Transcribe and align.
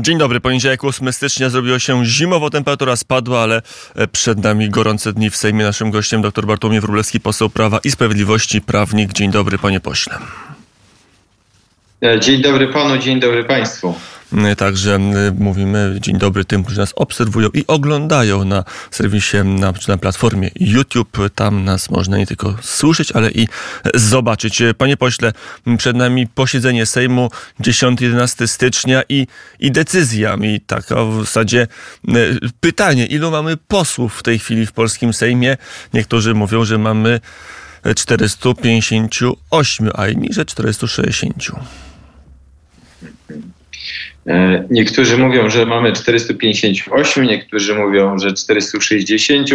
Dzień 0.00 0.18
dobry. 0.18 0.40
Poniedziałek 0.40 0.84
8 0.84 1.12
stycznia 1.12 1.48
zrobiło 1.50 1.78
się 1.78 2.06
zimowo, 2.06 2.50
temperatura 2.50 2.96
spadła, 2.96 3.42
ale 3.42 3.62
e, 3.94 4.08
przed 4.08 4.38
nami 4.38 4.70
gorące 4.70 5.12
dni 5.12 5.30
w 5.30 5.36
Sejmie. 5.36 5.64
Naszym 5.64 5.90
gościem 5.90 6.22
dr 6.22 6.46
Bartłomiej 6.46 6.80
Wróblewski, 6.80 7.20
poseł 7.20 7.50
Prawa 7.50 7.80
i 7.84 7.90
Sprawiedliwości, 7.90 8.60
prawnik. 8.60 9.12
Dzień 9.12 9.30
dobry, 9.30 9.58
panie 9.58 9.80
pośle. 9.80 10.18
E, 12.02 12.20
dzień 12.20 12.42
dobry 12.42 12.68
panu, 12.68 12.98
dzień 12.98 13.20
dobry 13.20 13.44
państwu. 13.44 13.94
E, 14.36 14.56
także 14.56 14.98
mówimy 15.38 15.96
dzień 16.00 16.18
dobry 16.18 16.44
tym, 16.44 16.64
którzy 16.64 16.80
nas 16.80 16.92
obserwują 16.96 17.48
i 17.54 17.64
oglądają 17.66 18.44
na 18.44 18.64
serwisie, 18.90 19.36
na, 19.44 19.72
na 19.88 19.98
platformie 19.98 20.50
YouTube. 20.60 21.18
Tam 21.34 21.64
nas 21.64 21.90
można 21.90 22.18
nie 22.18 22.26
tylko 22.26 22.56
słyszeć, 22.60 23.12
ale 23.12 23.30
i 23.30 23.48
zobaczyć. 23.94 24.62
E, 24.62 24.74
panie 24.74 24.96
pośle, 24.96 25.32
przed 25.78 25.96
nami 25.96 26.26
posiedzenie 26.26 26.86
Sejmu 26.86 27.30
10-11 27.60 28.46
stycznia 28.46 29.02
i, 29.08 29.26
i 29.60 29.70
decyzja. 29.72 30.36
I 30.42 30.60
taka 30.60 31.04
w 31.04 31.20
zasadzie 31.20 31.66
pytanie, 32.60 33.06
ilu 33.06 33.30
mamy 33.30 33.56
posłów 33.56 34.14
w 34.18 34.22
tej 34.22 34.38
chwili 34.38 34.66
w 34.66 34.72
polskim 34.72 35.12
Sejmie? 35.12 35.56
Niektórzy 35.94 36.34
mówią, 36.34 36.64
że 36.64 36.78
mamy 36.78 37.20
458, 37.96 39.90
a 39.94 40.08
inni, 40.08 40.28
że 40.32 40.44
460. 40.44 41.91
E, 44.26 44.64
niektórzy 44.70 45.18
mówią, 45.18 45.50
że 45.50 45.66
mamy 45.66 45.92
458, 45.92 47.24
niektórzy 47.24 47.74
mówią, 47.74 48.18
że 48.18 48.32
460, 48.32 49.50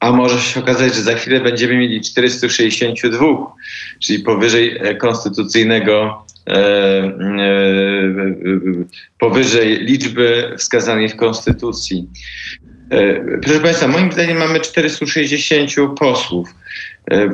a 0.00 0.12
może 0.12 0.40
się 0.40 0.60
okazać, 0.60 0.94
że 0.94 1.02
za 1.02 1.14
chwilę 1.14 1.40
będziemy 1.40 1.76
mieli 1.76 2.00
462, 2.00 3.26
czyli 4.00 4.18
powyżej 4.18 4.76
e, 4.80 4.94
konstytucyjnego, 4.94 6.24
e, 6.48 7.12
powyżej 9.18 9.78
liczby 9.78 10.54
wskazanej 10.58 11.08
w 11.08 11.16
Konstytucji. 11.16 12.08
Proszę 13.42 13.60
Państwa, 13.60 13.88
moim 13.88 14.12
zdaniem 14.12 14.38
mamy 14.38 14.60
460 14.60 15.70
posłów. 15.98 16.54
E, 17.10 17.28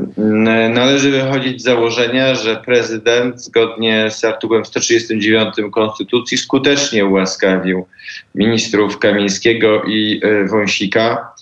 należy 0.69 1.11
wychodzić 1.11 1.61
z 1.61 1.65
założenia, 1.65 2.35
że 2.35 2.57
prezydent 2.57 3.43
zgodnie 3.43 4.11
z 4.11 4.25
artykułem 4.25 4.65
139 4.65 5.55
Konstytucji 5.73 6.39
skutecznie 6.39 7.07
ułaskawił 7.07 7.87
ministrów 8.35 8.99
Kamińskiego 8.99 9.83
i 9.83 10.21
e, 10.23 10.49
Wąsika. 10.49 11.35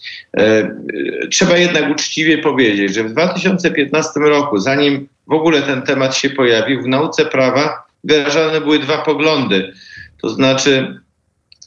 Trzeba 1.30 1.56
jednak 1.56 1.90
uczciwie 1.90 2.38
powiedzieć, 2.38 2.94
że 2.94 3.04
w 3.04 3.12
2015 3.12 4.20
roku, 4.20 4.58
zanim 4.58 5.08
w 5.26 5.32
ogóle 5.32 5.62
ten 5.62 5.82
temat 5.82 6.16
się 6.16 6.30
pojawił, 6.30 6.82
w 6.82 6.88
nauce 6.88 7.24
prawa 7.24 7.84
wyrażane 8.04 8.60
były 8.60 8.78
dwa 8.78 8.98
poglądy. 8.98 9.72
To 10.22 10.28
znaczy 10.28 11.02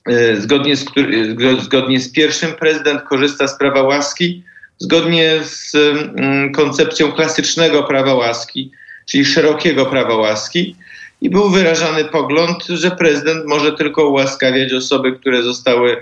E, 0.06 0.42
zgodnie 0.42 0.76
z, 0.76 0.86
e, 0.98 1.62
zgodnie 1.62 2.00
z 2.00 2.12
pierwszym 2.12 2.54
prezydent 2.54 3.02
korzysta 3.02 3.48
z 3.48 3.58
prawa 3.58 3.82
łaski, 3.82 4.44
zgodnie 4.80 5.40
z 5.44 5.76
mm, 5.76 6.52
koncepcją 6.52 7.12
klasycznego 7.12 7.84
prawa 7.84 8.14
łaski, 8.14 8.72
czyli 9.06 9.26
szerokiego 9.26 9.86
prawa 9.86 10.16
łaski. 10.16 10.76
I 11.22 11.30
był 11.30 11.50
wyrażany 11.50 12.06
pogląd, 12.06 12.66
że 12.66 12.92
prezydent 12.92 13.46
może 13.46 13.72
tylko 13.72 14.10
ułaskawiać 14.10 14.74
osoby, 14.74 15.12
które 15.12 15.44
zostały 15.44 15.98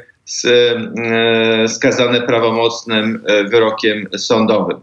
e, 0.45 1.67
skazane 1.67 2.21
prawomocnym 2.21 3.23
wyrokiem 3.49 4.07
sądowym. 4.17 4.77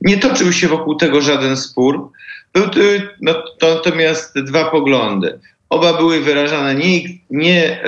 Nie 0.00 0.16
toczył 0.16 0.52
się 0.52 0.68
wokół 0.68 0.96
tego 0.96 1.20
żaden 1.20 1.56
spór. 1.56 2.10
Były 2.52 3.08
no, 3.20 3.44
natomiast 3.62 4.40
dwa 4.40 4.64
poglądy. 4.64 5.38
Oba 5.68 5.92
były 5.92 6.20
wyrażane 6.20 6.74
nie, 6.74 7.00
nie 7.30 7.82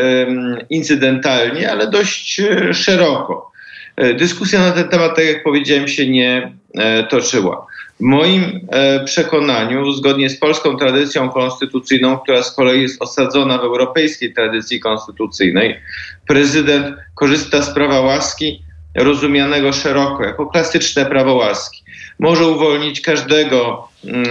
incydentalnie, 0.70 1.70
ale 1.70 1.90
dość 1.90 2.40
e, 2.40 2.74
szeroko. 2.74 3.55
E, 3.96 4.14
dyskusja 4.14 4.60
na 4.60 4.72
ten 4.72 4.88
temat, 4.88 5.16
tak 5.16 5.24
jak 5.24 5.42
powiedziałem, 5.42 5.88
się 5.88 6.10
nie 6.10 6.52
e, 6.74 7.04
toczyła. 7.04 7.66
W 8.00 8.02
moim 8.02 8.68
przekonaniu, 9.04 9.92
zgodnie 9.92 10.30
z 10.30 10.36
polską 10.36 10.76
tradycją 10.76 11.28
konstytucyjną, 11.28 12.18
która 12.18 12.42
z 12.42 12.54
kolei 12.54 12.82
jest 12.82 13.02
osadzona 13.02 13.58
w 13.58 13.64
europejskiej 13.64 14.34
tradycji 14.34 14.80
konstytucyjnej, 14.80 15.80
prezydent 16.28 16.96
korzysta 17.14 17.62
z 17.62 17.74
prawa 17.74 18.00
łaski 18.00 18.62
rozumianego 18.94 19.72
szeroko, 19.72 20.24
jako 20.24 20.46
klasyczne 20.46 21.06
prawo 21.06 21.34
łaski. 21.34 21.82
Może 22.18 22.46
uwolnić 22.46 23.00
każdego 23.00 23.88
mm, 24.04 24.26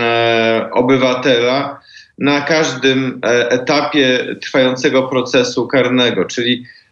obywatela 0.71 1.79
na 2.17 2.41
każdym 2.41 3.19
e, 3.25 3.49
etapie 3.49 4.35
trwającego 4.41 5.03
procesu 5.03 5.67
karnego, 5.67 6.25
czyli 6.25 6.53
e, 6.63 6.84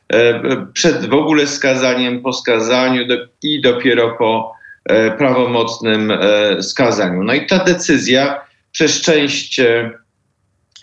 przed 0.74 1.06
w 1.06 1.14
ogóle 1.14 1.48
skazaniem, 1.48 2.22
po 2.22 2.34
skazaniu 2.34 3.04
i 3.44 3.62
dopiero 3.62 4.16
po 4.18 4.54
e, 4.86 5.12
prawomocnym 5.12 6.14
skazaniu. 6.62 7.24
No 7.24 7.34
i 7.34 7.46
ta 7.46 7.64
decyzja 7.64 8.42
przez 8.72 9.02
część 9.02 9.62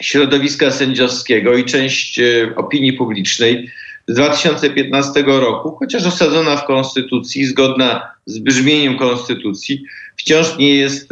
środowiska 0.03 0.71
sędziowskiego 0.71 1.57
i 1.57 1.65
część 1.65 2.21
opinii 2.57 2.93
publicznej 2.93 3.71
z 4.09 4.15
2015 4.15 5.23
roku, 5.27 5.77
chociaż 5.77 6.07
osadzona 6.07 6.57
w 6.57 6.67
konstytucji, 6.67 7.47
zgodna 7.47 8.11
z 8.27 8.39
brzmieniem 8.39 8.99
konstytucji, 8.99 9.85
wciąż 10.17 10.59
nie 10.59 10.75
jest 10.75 11.09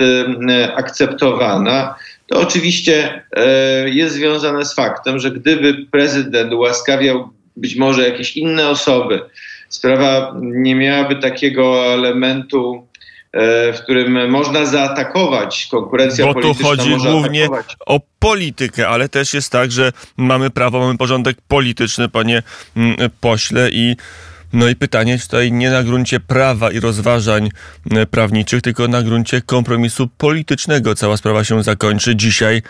akceptowana 0.77 1.95
to 2.29 2.41
oczywiście 2.41 3.23
e, 3.33 3.89
jest 3.89 4.15
związane 4.15 4.65
z 4.65 4.75
faktem, 4.75 5.19
że 5.19 5.31
gdyby 5.31 5.87
prezydent 5.91 6.53
ułaskawiał 6.53 7.31
być 7.59 7.77
może 7.77 8.09
jakieś 8.09 8.37
inne 8.37 8.69
osoby, 8.69 9.21
sprawa 9.69 10.35
nie 10.43 10.75
miałaby 10.75 11.17
takiego 11.17 11.85
elementu, 11.85 12.87
e, 13.33 13.73
w 13.73 13.81
którym 13.81 14.31
można 14.31 14.65
zaatakować 14.65 15.69
konkurencja 15.71 16.27
Bo 16.27 16.35
polityczna. 16.35 16.69
Bo 16.69 16.77
tu 16.77 16.83
chodzi 16.83 17.11
głównie 17.11 17.45
atakować. 17.45 17.77
o 17.87 18.01
politykę, 18.19 18.89
ale 18.89 19.09
też 19.09 19.35
jest 19.35 19.53
tak, 19.53 19.73
że 19.73 19.93
mamy 20.17 20.51
prawo, 20.51 20.79
mamy 20.81 20.99
porządek 20.99 21.37
polityczny, 21.49 22.09
panie 22.09 22.43
mm, 22.77 22.97
pośle 23.21 23.71
i 23.73 23.97
no 24.53 24.69
i 24.69 24.77
pytanie 24.77 25.19
tutaj 25.19 25.53
nie 25.53 25.71
na 25.71 25.83
gruncie 25.83 26.21
prawa 26.21 26.71
i 26.71 26.81
rozważań 26.81 27.49
e, 27.91 28.07
prawniczych, 28.07 28.63
tylko 28.63 28.89
na 28.89 29.03
gruncie 29.03 29.41
kompromisu 29.41 30.09
politycznego. 30.19 30.95
Cała 30.95 31.17
sprawa 31.17 31.45
się 31.45 31.63
zakończy. 31.63 32.17
Dzisiaj 32.17 32.63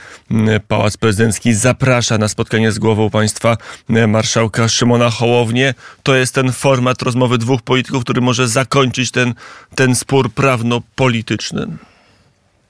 Pałac 0.68 0.96
Prezydencki 0.96 1.54
zaprasza 1.54 2.18
na 2.18 2.28
spotkanie 2.28 2.72
z 2.72 2.78
głową 2.78 3.10
państwa 3.10 3.56
e, 3.90 4.06
marszałka 4.06 4.68
Szymona 4.68 5.10
Hołownię. 5.10 5.74
To 6.02 6.16
jest 6.16 6.34
ten 6.34 6.52
format 6.52 7.02
rozmowy 7.02 7.38
dwóch 7.38 7.62
polityków, 7.62 8.04
który 8.04 8.20
może 8.20 8.48
zakończyć 8.48 9.10
ten, 9.10 9.34
ten 9.74 9.94
spór 9.94 10.32
prawno-polityczny. 10.32 11.66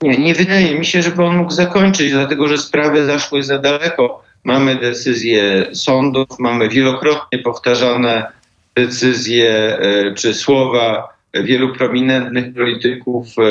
Nie, 0.02 0.18
nie 0.18 0.34
wydaje 0.34 0.78
mi 0.78 0.86
się, 0.86 1.02
żeby 1.02 1.24
on 1.24 1.36
mógł 1.36 1.52
zakończyć, 1.52 2.12
dlatego 2.12 2.48
że 2.48 2.58
sprawy 2.58 3.06
zaszły 3.06 3.42
za 3.42 3.58
daleko. 3.58 4.22
Mamy 4.44 4.76
decyzje 4.76 5.66
sądów, 5.72 6.28
mamy 6.38 6.68
wielokrotnie 6.68 7.38
powtarzane 7.38 8.37
decyzje 8.78 9.78
e, 9.78 10.14
czy 10.14 10.34
słowa 10.34 11.18
wielu 11.34 11.74
prominentnych 11.74 12.54
polityków 12.54 13.26
e, 13.38 13.42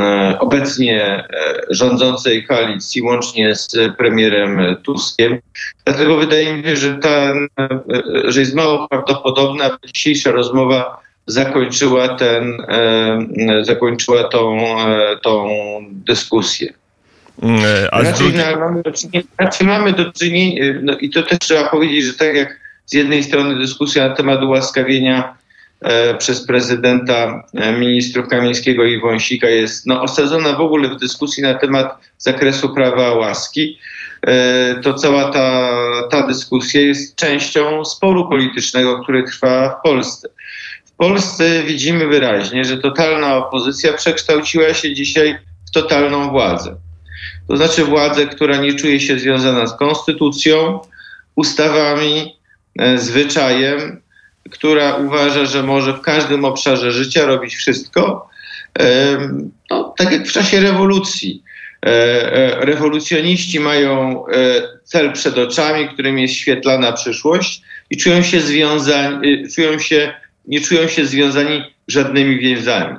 e, 0.00 0.38
obecnie 0.38 1.24
rządzącej 1.70 2.46
koalicji, 2.46 3.02
łącznie 3.02 3.54
z 3.54 3.76
premierem 3.98 4.76
Tuskiem. 4.82 5.38
Dlatego 5.84 6.16
wydaje 6.16 6.56
mi 6.56 6.62
się, 6.62 6.76
że, 6.76 6.94
ta, 6.94 7.32
że 8.24 8.40
jest 8.40 8.54
mało 8.54 8.88
prawdopodobne, 8.88 9.64
aby 9.64 9.76
dzisiejsza 9.94 10.30
rozmowa 10.30 11.00
zakończyła, 11.26 12.08
ten, 12.08 12.62
zakończyła 13.62 14.24
tą, 14.24 14.58
tą 15.22 15.48
dyskusję. 15.90 16.72
A 17.90 18.02
raczej, 18.02 18.32
mamy 18.58 18.82
do 18.82 18.92
czynienia, 18.92 19.26
raczej 19.38 19.66
mamy 19.66 19.92
do 19.92 20.12
czynienia, 20.12 20.74
no 20.82 20.98
i 20.98 21.10
to 21.10 21.22
też 21.22 21.38
trzeba 21.38 21.68
powiedzieć, 21.68 22.04
że 22.04 22.14
tak 22.14 22.34
jak 22.34 22.59
z 22.90 22.94
jednej 22.94 23.22
strony 23.22 23.58
dyskusja 23.58 24.08
na 24.08 24.14
temat 24.14 24.42
ułaskawienia 24.42 25.34
e, 25.80 26.14
przez 26.14 26.46
prezydenta 26.46 27.44
e, 27.54 27.72
ministrów 27.72 28.28
Kamińskiego 28.28 28.84
i 28.84 29.00
Wąsika 29.00 29.48
jest 29.48 29.86
no, 29.86 30.02
osadzona 30.02 30.52
w 30.52 30.60
ogóle 30.60 30.88
w 30.88 30.96
dyskusji 30.96 31.42
na 31.42 31.54
temat 31.54 31.98
zakresu 32.18 32.74
prawa 32.74 33.14
łaski. 33.14 33.78
E, 34.26 34.80
to 34.82 34.94
cała 34.94 35.32
ta, 35.32 35.70
ta 36.10 36.26
dyskusja 36.26 36.80
jest 36.80 37.16
częścią 37.16 37.84
sporu 37.84 38.28
politycznego, 38.28 39.02
który 39.02 39.22
trwa 39.22 39.68
w 39.68 39.82
Polsce. 39.82 40.28
W 40.84 40.92
Polsce 40.92 41.62
widzimy 41.62 42.06
wyraźnie, 42.06 42.64
że 42.64 42.78
totalna 42.78 43.36
opozycja 43.36 43.92
przekształciła 43.92 44.74
się 44.74 44.94
dzisiaj 44.94 45.38
w 45.68 45.70
totalną 45.70 46.30
władzę. 46.30 46.76
To 47.48 47.56
znaczy 47.56 47.84
władzę, 47.84 48.26
która 48.26 48.56
nie 48.56 48.74
czuje 48.74 49.00
się 49.00 49.18
związana 49.18 49.66
z 49.66 49.76
konstytucją, 49.76 50.80
ustawami, 51.36 52.39
zwyczajem, 52.96 54.00
która 54.50 54.94
uważa, 54.94 55.44
że 55.44 55.62
może 55.62 55.92
w 55.92 56.00
każdym 56.00 56.44
obszarze 56.44 56.92
życia 56.92 57.26
robić 57.26 57.54
wszystko, 57.56 58.28
e, 58.78 59.18
no, 59.70 59.94
tak 59.98 60.12
jak 60.12 60.28
w 60.28 60.32
czasie 60.32 60.60
rewolucji. 60.60 61.42
rewolucjoniści 62.60 63.60
mają 63.60 64.24
cel 64.84 65.12
przed 65.12 65.38
oczami, 65.38 65.88
którym 65.88 66.18
jest 66.18 66.34
świetlana 66.34 66.92
przyszłość 66.92 67.62
i 67.90 67.96
czują 67.96 68.22
się 68.22 68.40
związani, 68.40 69.48
czują 69.54 69.78
się, 69.78 70.12
nie 70.46 70.60
czują 70.60 70.88
się 70.88 71.06
związani 71.06 71.62
żadnymi 71.88 72.38
więzami. 72.38 72.96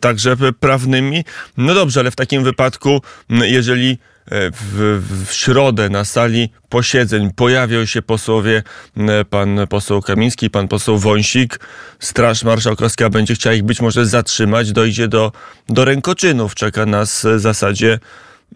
Także 0.00 0.36
prawnymi. 0.60 1.24
No 1.56 1.74
dobrze, 1.74 2.00
ale 2.00 2.10
w 2.10 2.16
takim 2.16 2.44
wypadku, 2.44 3.02
jeżeli 3.30 3.98
E, 3.98 4.11
w, 4.30 5.02
w 5.26 5.32
środę 5.32 5.88
na 5.88 6.04
sali 6.04 6.48
posiedzeń 6.68 7.30
pojawią 7.36 7.86
się 7.86 8.02
posłowie, 8.02 8.62
e, 8.96 9.24
pan 9.24 9.60
poseł 9.68 10.02
Kamiński, 10.02 10.50
pan 10.50 10.68
poseł 10.68 10.98
Wąsik. 10.98 11.60
Straż 12.00 12.44
Marszałkowska 12.44 13.10
będzie 13.10 13.34
chciała 13.34 13.54
ich 13.54 13.62
być 13.62 13.80
może 13.80 14.06
zatrzymać, 14.06 14.72
dojdzie 14.72 15.08
do, 15.08 15.32
do 15.68 15.84
rękoczynów. 15.84 16.54
Czeka 16.54 16.86
nas 16.86 17.26
w 17.36 17.40
zasadzie 17.40 17.98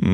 e, 0.02 0.06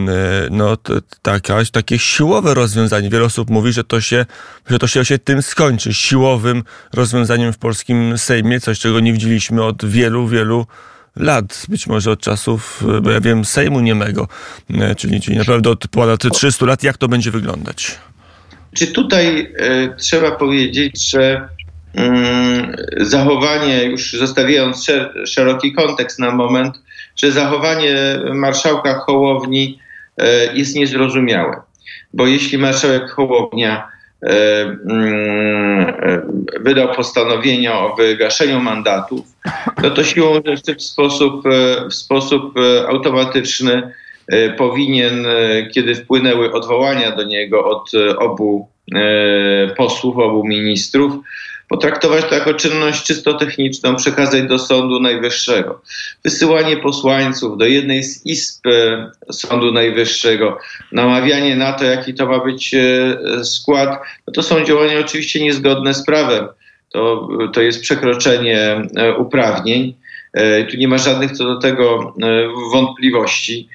no, 0.50 0.76
taka, 1.22 1.58
takie 1.72 1.99
siłowe 1.99 2.54
rozwiązanie. 2.54 3.10
Wiele 3.10 3.25
osób 3.25 3.50
mówi, 3.50 3.72
że 3.72 3.84
to, 3.84 4.00
się, 4.00 4.26
że 4.70 4.78
to 4.78 4.87
się, 4.87 5.04
się 5.04 5.19
tym 5.19 5.43
skończy. 5.43 5.94
Siłowym 5.94 6.62
rozwiązaniem 6.93 7.52
w 7.52 7.58
polskim 7.58 8.19
Sejmie, 8.19 8.60
coś 8.60 8.78
czego 8.78 9.00
nie 9.00 9.12
widzieliśmy 9.12 9.64
od 9.64 9.84
wielu, 9.84 10.28
wielu 10.28 10.66
być 11.69 11.87
może 11.87 12.11
od 12.11 12.20
czasów, 12.20 12.85
bo 13.03 13.11
ja 13.11 13.20
wiem, 13.20 13.44
Sejmu 13.44 13.81
Niemego, 13.81 14.29
e, 14.75 14.94
czyli, 14.94 15.20
czyli 15.20 15.38
naprawdę 15.38 15.70
od 15.70 15.88
ponad 15.88 16.20
300 16.32 16.67
lat. 16.67 16.82
Jak 16.82 16.99
to 16.99 17.09
będzie 17.09 17.31
wyglądać? 17.31 17.99
Czy 18.75 18.87
tutaj 18.87 19.53
e, 19.56 19.94
trzeba 19.97 20.31
powiedzieć, 20.31 21.11
że 21.11 21.49
mm, 21.94 22.76
zachowanie, 22.97 23.85
już 23.85 24.12
zostawiając 24.12 24.85
szer 24.85 25.12
szeroki 25.26 25.73
kontekst 25.73 26.19
na 26.19 26.31
moment, 26.31 26.75
że 27.17 27.32
zachowanie 27.32 27.94
marszałka 28.35 28.99
Hołowni 28.99 29.79
e, 30.19 30.56
jest 30.56 30.76
niezrozumiałe. 30.76 31.56
Bo 32.14 32.26
jeśli 32.26 32.59
marszałek 32.59 33.11
Hołownia 33.11 33.91
wydał 36.60 36.94
postanowienie 36.94 37.72
o 37.72 37.96
wygaszeniu 37.96 38.60
mandatów, 38.60 39.20
no 39.82 39.90
to 39.90 40.04
siłą 40.04 40.40
rzeczy 40.46 40.74
w 40.74 40.82
sposób, 40.82 41.46
e, 41.46 41.88
w 41.88 41.94
sposób 41.94 42.54
automatyczny 42.88 43.92
powinien, 44.58 45.26
kiedy 45.74 45.94
wpłynęły 45.94 46.52
odwołania 46.52 47.16
do 47.16 47.22
niego 47.22 47.64
od 47.64 47.90
obu 48.19 48.69
posłów, 49.76 50.19
obu 50.19 50.44
ministrów, 50.44 51.12
potraktować 51.72 52.24
to 52.24 52.34
jako 52.34 52.54
czynność 52.54 53.02
czysto 53.02 53.34
techniczną, 53.34 53.96
przekazać 53.96 54.42
do 54.42 54.58
Sądu 54.58 55.00
Najwyższego. 55.00 55.82
Wysyłanie 56.24 56.76
posłańców 56.76 57.58
do 57.58 57.66
jednej 57.66 58.02
z 58.02 58.26
izb 58.26 58.66
e, 58.66 59.10
Sądu 59.32 59.72
Najwyższego, 59.72 60.58
namawianie 60.92 61.56
na 61.56 61.72
to, 61.72 61.84
jaki 61.84 62.14
to 62.14 62.26
ma 62.26 62.44
być 62.44 62.74
e, 62.74 63.44
skład, 63.44 64.00
no 64.26 64.32
to 64.32 64.42
są 64.42 64.64
działania 64.64 64.98
oczywiście 64.98 65.44
niezgodne 65.44 65.94
z 65.94 66.04
prawem. 66.06 66.48
To, 66.90 67.28
to 67.52 67.62
jest 67.62 67.82
przekroczenie 67.82 68.82
e, 68.96 69.16
uprawnień. 69.16 69.94
Tu 70.70 70.76
nie 70.76 70.88
ma 70.88 70.98
żadnych 70.98 71.32
co 71.32 71.44
do 71.44 71.56
tego 71.56 72.14
wątpliwości. 72.72 73.68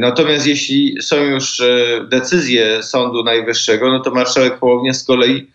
Natomiast 0.00 0.46
jeśli 0.46 0.96
są 1.02 1.24
już 1.24 1.62
decyzje 2.08 2.82
Sądu 2.82 3.24
Najwyższego, 3.24 3.90
no 3.90 4.00
to 4.00 4.10
marszałek 4.10 4.58
Hołownia 4.58 4.94
z 4.94 5.04
kolei 5.04 5.46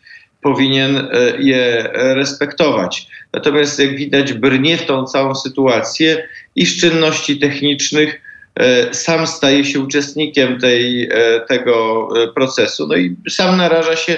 powinien 0.43 0.97
e, 0.97 1.09
je 1.39 1.89
respektować. 1.93 3.07
Natomiast 3.33 3.79
jak 3.79 3.95
widać, 3.95 4.33
brnie 4.33 4.77
w 4.77 4.85
tą 4.85 5.05
całą 5.05 5.35
sytuację 5.35 6.27
i 6.55 6.65
z 6.65 6.81
czynności 6.81 7.39
technicznych 7.39 8.21
e, 8.55 8.93
sam 8.93 9.27
staje 9.27 9.65
się 9.65 9.79
uczestnikiem 9.79 10.59
tej, 10.59 11.03
e, 11.03 11.09
tego 11.49 12.07
procesu. 12.35 12.87
No 12.87 12.95
i 12.95 13.15
sam 13.29 13.57
naraża 13.57 13.95
się 13.95 14.17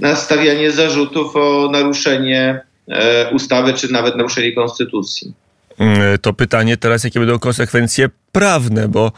na 0.00 0.16
stawianie 0.16 0.70
zarzutów 0.70 1.36
o 1.36 1.68
naruszenie 1.72 2.60
ustawy, 3.32 3.74
czy 3.74 3.92
nawet 3.92 4.16
naruszenie 4.16 4.52
konstytucji. 4.52 5.32
Mm, 5.78 6.18
to 6.18 6.32
pytanie 6.32 6.76
teraz, 6.76 7.04
jakie 7.04 7.20
będą 7.20 7.38
konsekwencje 7.38 8.08
prawne, 8.32 8.88
bo 8.88 9.12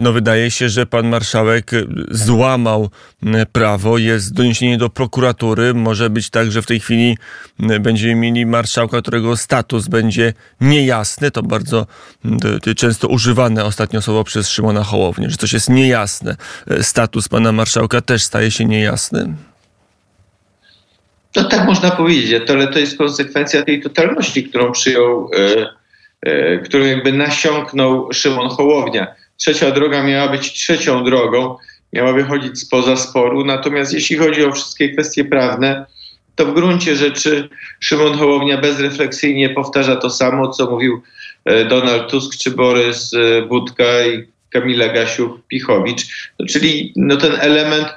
no 0.00 0.12
wydaje 0.12 0.50
się, 0.50 0.68
że 0.68 0.86
pan 0.86 1.08
marszałek 1.08 1.70
złamał 2.10 2.90
mm, 3.22 3.46
prawo, 3.52 3.98
jest 3.98 4.34
doniesienie 4.34 4.78
do 4.78 4.90
prokuratury, 4.90 5.74
może 5.74 6.10
być 6.10 6.30
tak, 6.30 6.52
że 6.52 6.62
w 6.62 6.66
tej 6.66 6.80
chwili 6.80 7.18
będziemy 7.80 8.14
mieli 8.14 8.46
marszałka, 8.46 9.02
którego 9.02 9.36
status 9.36 9.88
będzie 9.88 10.32
niejasny, 10.60 11.30
to 11.30 11.42
bardzo 11.42 11.86
często 12.76 13.08
używane 13.08 13.64
ostatnio 13.64 14.02
słowo 14.02 14.24
przez 14.24 14.48
Szymona 14.48 14.84
Hołownię, 14.84 15.30
że 15.30 15.36
coś 15.36 15.52
jest 15.52 15.70
niejasne. 15.70 16.36
Status 16.82 17.28
pana 17.28 17.52
marszałka 17.52 18.00
też 18.00 18.22
staje 18.22 18.50
się 18.50 18.64
niejasny. 18.64 19.34
No 21.36 21.44
tak 21.44 21.66
można 21.66 21.90
powiedzieć, 21.90 22.50
ale 22.50 22.68
to 22.68 22.78
jest 22.78 22.98
konsekwencja 22.98 23.62
tej 23.62 23.82
totalności, 23.82 24.44
którą 24.44 24.72
przyjął, 24.72 25.30
e, 25.36 25.66
e, 26.22 26.58
którą 26.58 26.84
jakby 26.84 27.12
nasiąknął 27.12 28.12
Szymon 28.12 28.48
Hołownia. 28.48 29.14
Trzecia 29.42 29.70
droga 29.70 30.02
miała 30.02 30.28
być 30.28 30.52
trzecią 30.52 31.04
drogą, 31.04 31.56
miała 31.92 32.12
wychodzić 32.12 32.60
spoza 32.60 32.96
sporu, 32.96 33.44
natomiast 33.44 33.92
jeśli 33.92 34.16
chodzi 34.16 34.44
o 34.44 34.52
wszystkie 34.52 34.88
kwestie 34.88 35.24
prawne, 35.24 35.86
to 36.34 36.46
w 36.46 36.54
gruncie 36.54 36.96
rzeczy 36.96 37.48
Szymon 37.80 38.18
Hołownia 38.18 38.58
bezrefleksyjnie 38.58 39.50
powtarza 39.50 39.96
to 39.96 40.10
samo, 40.10 40.48
co 40.48 40.70
mówił 40.70 41.02
e, 41.44 41.64
Donald 41.64 42.10
Tusk 42.10 42.38
czy 42.38 42.50
Borys 42.50 43.14
e, 43.14 43.42
Budka 43.42 44.06
i 44.06 44.26
Kamila 44.50 44.86
Gasiuk-Pichowicz, 44.86 46.30
no, 46.40 46.46
czyli 46.46 46.92
no, 46.96 47.16
ten 47.16 47.32
element 47.40 47.88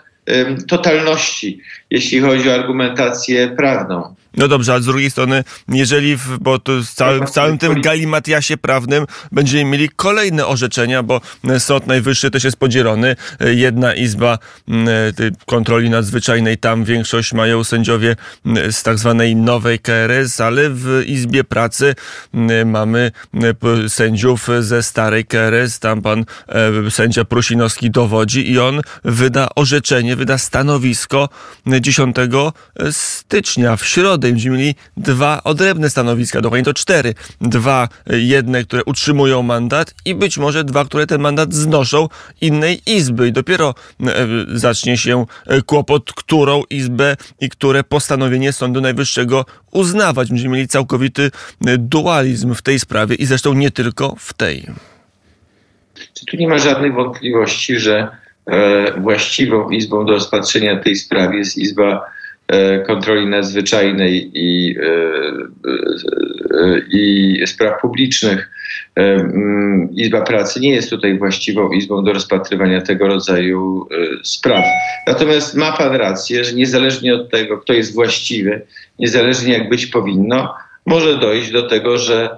totalności, 0.67 1.61
jeśli 1.89 2.19
chodzi 2.19 2.49
o 2.49 2.53
argumentację 2.53 3.47
prawną. 3.47 4.15
No 4.37 4.47
dobrze, 4.47 4.73
ale 4.73 4.81
z 4.81 4.85
drugiej 4.85 5.11
strony, 5.11 5.43
jeżeli, 5.67 6.17
w, 6.17 6.37
bo 6.37 6.59
to 6.59 6.71
w 6.81 6.89
całym, 6.89 7.27
w 7.27 7.29
całym 7.29 7.57
tym 7.57 7.81
galimatiasie 7.81 8.57
prawnym 8.57 9.05
będziemy 9.31 9.65
mieli 9.71 9.89
kolejne 9.89 10.47
orzeczenia, 10.47 11.03
bo 11.03 11.21
Sąd 11.59 11.87
Najwyższy 11.87 12.31
też 12.31 12.43
jest 12.43 12.57
podzielony. 12.57 13.15
Jedna 13.39 13.93
izba 13.93 14.37
kontroli 15.45 15.89
nadzwyczajnej, 15.89 16.57
tam 16.57 16.83
większość 16.83 17.33
mają 17.33 17.63
sędziowie 17.63 18.15
z 18.71 18.83
tak 18.83 18.97
zwanej 18.97 19.35
nowej 19.35 19.79
KRS, 19.79 20.41
ale 20.41 20.69
w 20.69 21.03
Izbie 21.05 21.43
Pracy 21.43 21.95
mamy 22.65 23.11
sędziów 23.87 24.47
ze 24.59 24.83
starej 24.83 25.25
KRS, 25.25 25.79
tam 25.79 26.01
pan 26.01 26.25
e, 26.47 26.91
sędzia 26.91 27.25
Prusinowski 27.25 27.91
dowodzi 27.91 28.51
i 28.51 28.59
on 28.59 28.81
wyda 29.03 29.47
orzeczenie, 29.55 30.15
wyda 30.15 30.37
stanowisko 30.37 31.29
10 31.81 32.15
stycznia 32.91 33.75
w 33.75 33.85
środę 33.85 34.24
będziemy 34.31 34.57
mieli 34.57 34.75
dwa 34.97 35.43
odrębne 35.43 35.89
stanowiska, 35.89 36.41
dokładnie 36.41 36.65
to 36.65 36.73
cztery. 36.73 37.13
Dwa, 37.41 37.87
e, 38.09 38.19
jedne, 38.19 38.63
które 38.63 38.83
utrzymują 38.83 39.43
mandat 39.43 39.95
i 40.05 40.15
być 40.15 40.37
może 40.37 40.63
dwa, 40.63 40.85
które 40.85 41.07
ten 41.07 41.21
mandat 41.21 41.53
znoszą 41.53 42.07
innej 42.41 42.81
izby. 42.85 43.27
I 43.27 43.31
dopiero 43.31 43.75
e, 44.01 44.27
zacznie 44.53 44.97
się 44.97 45.25
e, 45.47 45.61
kłopot, 45.61 46.13
którą 46.13 46.61
izbę 46.69 47.15
i 47.41 47.49
które 47.49 47.83
postanowienie 47.83 48.53
Sądu 48.53 48.81
Najwyższego 48.81 49.45
uznawać. 49.71 50.29
Będziemy 50.29 50.55
mieli 50.55 50.67
całkowity 50.67 51.31
dualizm 51.77 52.53
w 52.53 52.61
tej 52.61 52.79
sprawie 52.79 53.15
i 53.15 53.25
zresztą 53.25 53.53
nie 53.53 53.71
tylko 53.71 54.15
w 54.19 54.33
tej. 54.33 54.65
Czy 56.13 56.25
tu 56.25 56.37
nie 56.37 56.47
ma 56.47 56.57
żadnych 56.57 56.93
wątpliwości, 56.93 57.79
że 57.79 58.07
właściwą 58.97 59.69
izbą 59.69 60.05
do 60.05 60.13
rozpatrzenia 60.13 60.79
tej 60.79 60.95
sprawy 60.95 61.37
jest 61.37 61.57
Izba 61.57 62.01
E, 62.01 62.14
kontroli 62.87 63.27
nadzwyczajnej 63.27 64.31
i, 64.33 64.75
e, 64.77 64.83
e, 66.61 66.81
i 66.91 67.41
spraw 67.45 67.81
publicznych. 67.81 68.51
Izba 69.91 70.21
Pracy 70.21 70.59
nie 70.59 70.69
jest 70.69 70.89
tutaj 70.89 71.17
właściwą 71.17 71.71
izbą 71.71 72.03
do 72.03 72.13
rozpatrywania 72.13 72.81
tego 72.81 73.07
rodzaju 73.07 73.87
spraw. 74.23 74.63
Natomiast 75.07 75.55
ma 75.55 75.71
Pan 75.71 75.95
rację, 75.95 76.43
że 76.43 76.53
niezależnie 76.53 77.15
od 77.15 77.31
tego, 77.31 77.57
kto 77.57 77.73
jest 77.73 77.93
właściwy, 77.93 78.61
niezależnie 78.99 79.53
jak 79.53 79.69
być 79.69 79.85
powinno, 79.85 80.55
może 80.85 81.17
dojść 81.17 81.51
do 81.51 81.69
tego, 81.69 81.97
że 81.97 82.29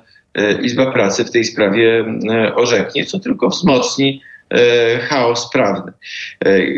Izba 0.62 0.92
Pracy 0.92 1.26
w 1.26 1.32
tej 1.32 1.44
sprawie 1.44 2.06
orzeknie, 2.56 3.06
co 3.06 3.20
tylko 3.20 3.50
wzmocni 3.50 4.22
chaos 5.02 5.50
prawny. 5.54 5.92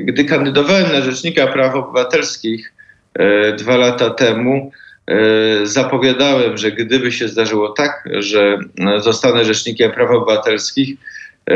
Gdy 0.03 0.25
kandydowałem 0.25 0.91
na 0.91 1.01
Rzecznika 1.01 1.47
Praw 1.47 1.75
Obywatelskich, 1.75 2.73
E, 2.73 2.78
dwa 3.57 3.77
lata 3.77 4.09
temu 4.09 4.71
e, 5.07 5.15
zapowiadałem, 5.63 6.57
że 6.57 6.71
gdyby 6.71 7.11
się 7.11 7.27
zdarzyło 7.27 7.69
tak, 7.69 8.09
że 8.19 8.59
zostanę 8.97 9.45
rzecznikiem 9.45 9.91
praw 9.91 10.11
obywatelskich, 10.11 10.97
e, 11.49 11.55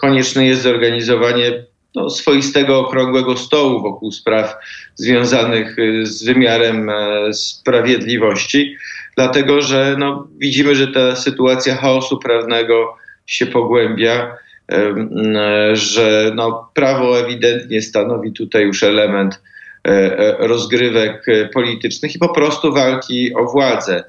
konieczne 0.00 0.46
jest 0.46 0.62
zorganizowanie 0.62 1.52
no, 1.94 2.10
swoistego 2.10 2.78
okrągłego 2.78 3.36
stołu 3.36 3.82
wokół 3.82 4.12
spraw 4.12 4.56
związanych 4.94 5.76
z 6.02 6.24
wymiarem 6.24 6.90
sprawiedliwości, 7.32 8.76
dlatego 9.16 9.60
że 9.60 9.96
no, 9.98 10.28
widzimy, 10.38 10.74
że 10.74 10.88
ta 10.88 11.16
sytuacja 11.16 11.76
chaosu 11.76 12.18
prawnego 12.18 12.96
się 13.26 13.46
pogłębia, 13.46 14.36
że 15.72 16.32
no, 16.34 16.70
prawo 16.74 17.20
ewidentnie 17.20 17.82
stanowi 17.82 18.32
tutaj 18.32 18.62
już 18.62 18.82
element 18.82 19.40
rozgrywek 20.38 21.26
politycznych 21.54 22.14
i 22.14 22.18
po 22.18 22.28
prostu 22.28 22.72
walki 22.72 23.34
o 23.34 23.44
władzę. 23.44 24.04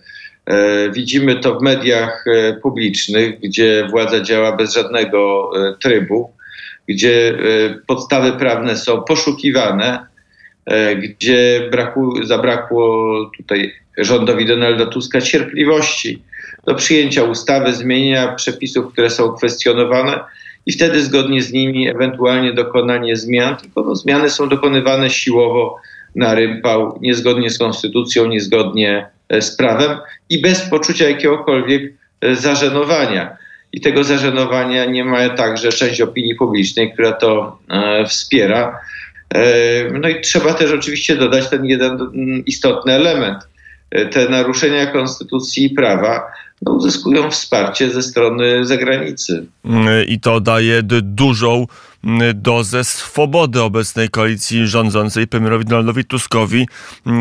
Widzimy 0.94 1.36
to 1.36 1.60
w 1.60 1.62
mediach 1.62 2.26
publicznych, 2.62 3.40
gdzie 3.40 3.88
władza 3.92 4.22
działa 4.22 4.56
bez 4.56 4.74
żadnego 4.74 5.52
trybu, 5.82 6.34
gdzie 6.90 7.38
podstawy 7.88 8.32
prawne 8.32 8.78
są 8.78 9.02
poszukiwane, 9.02 10.06
gdzie 10.98 11.68
braku, 11.72 12.24
zabrakło 12.24 13.16
tutaj 13.38 13.74
rządowi 13.98 14.46
Donalda 14.46 14.86
Tuska 14.86 15.22
cierpliwości 15.22 16.24
do 16.66 16.76
przyjęcia 16.76 17.24
ustawy, 17.24 17.74
zmienienia 17.74 18.34
przepisów, 18.34 18.94
które 18.94 19.10
są 19.10 19.32
kwestionowane 19.32 20.20
i 20.66 20.72
wtedy 20.72 21.04
zgodnie 21.04 21.42
z 21.42 21.52
nimi 21.52 21.90
ewentualnie 21.90 22.54
dokonanie 22.54 23.16
zmian, 23.16 23.58
tylko 23.58 23.82
no, 23.82 23.96
zmiany 23.96 24.30
są 24.30 24.50
dokonywane 24.50 25.10
siłowo 25.10 25.78
na 26.16 26.36
rympał, 26.36 27.00
niezgodnie 27.02 27.50
z 27.50 27.58
konstytucją, 27.58 28.28
niezgodnie 28.28 29.06
e, 29.30 29.42
z 29.42 29.56
prawem 29.56 29.98
i 30.30 30.42
bez 30.42 30.62
poczucia 30.62 31.10
jakiegokolwiek 31.10 31.94
e, 32.22 32.36
zażenowania. 32.36 33.38
I 33.74 33.82
tego 33.82 34.04
zażenowania 34.04 34.86
nie 34.86 35.06
ma 35.06 35.30
także 35.30 35.72
część 35.72 36.02
opinii 36.02 36.36
publicznej, 36.36 36.94
która 36.94 37.12
to 37.12 37.58
e, 37.70 38.06
wspiera. 38.06 38.80
E, 39.34 39.44
no 40.00 40.10
i 40.10 40.22
trzeba 40.22 40.54
też 40.54 40.72
oczywiście 40.72 41.16
dodać 41.16 41.50
ten 41.50 41.66
jeden 41.66 41.92
mm, 41.92 42.46
istotny 42.46 42.94
element 42.94 43.44
te 44.12 44.30
naruszenia 44.30 44.86
konstytucji 44.86 45.66
i 45.66 45.70
prawa 45.70 46.32
no, 46.62 46.72
uzyskują 46.72 47.32
wsparcie 47.32 47.92
ze 47.92 48.02
strony 48.02 48.66
zagranicy. 48.66 49.46
I 50.08 50.20
to 50.20 50.40
daje 50.40 50.84
dużą 51.02 51.68
dozę 52.34 52.84
swobody 52.84 53.62
obecnej 53.62 54.10
koalicji 54.10 54.68
rządzącej 54.68 55.28
premierowi 55.28 55.66
Donaldowi 55.66 56.06
Tuskowi, 56.06 56.68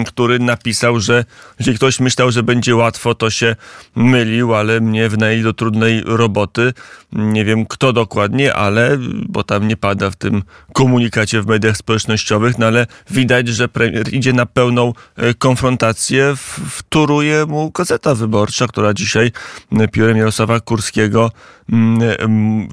który 0.06 0.38
napisał, 0.38 1.00
że 1.00 1.24
jeśli 1.58 1.74
ktoś 1.74 2.00
myślał, 2.00 2.30
że 2.30 2.42
będzie 2.42 2.76
łatwo, 2.76 3.14
to 3.14 3.30
się 3.30 3.56
mylił, 3.96 4.54
ale 4.54 4.80
mnie 4.80 5.08
wnęli 5.08 5.42
do 5.42 5.52
trudnej 5.52 6.02
roboty. 6.06 6.72
Nie 7.12 7.44
wiem 7.44 7.66
kto 7.66 7.92
dokładnie, 7.92 8.54
ale, 8.54 8.98
bo 9.28 9.44
tam 9.44 9.68
nie 9.68 9.76
pada 9.76 10.10
w 10.10 10.16
tym 10.16 10.42
komunikacie 10.72 11.42
w 11.42 11.46
mediach 11.46 11.76
społecznościowych, 11.76 12.58
no 12.58 12.66
ale 12.66 12.86
widać, 13.10 13.48
że 13.48 13.68
premier 13.68 14.14
idzie 14.14 14.32
na 14.32 14.46
pełną 14.46 14.92
e, 15.16 15.34
konfrontację, 15.34 16.34
wtóruje 16.70 17.46
mu 17.46 17.70
gazeta 17.70 18.14
wyborcza, 18.14 18.66
która 18.66 18.94
dzisiaj 18.94 19.32
piórem 19.92 20.16
Jarosława 20.16 20.60
Kurskiego 20.60 21.30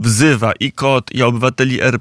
wzywa 0.01 0.51
i 0.59 0.71
KOT, 0.71 1.11
i 1.11 1.23
obywateli 1.23 1.81
RP, 1.81 1.96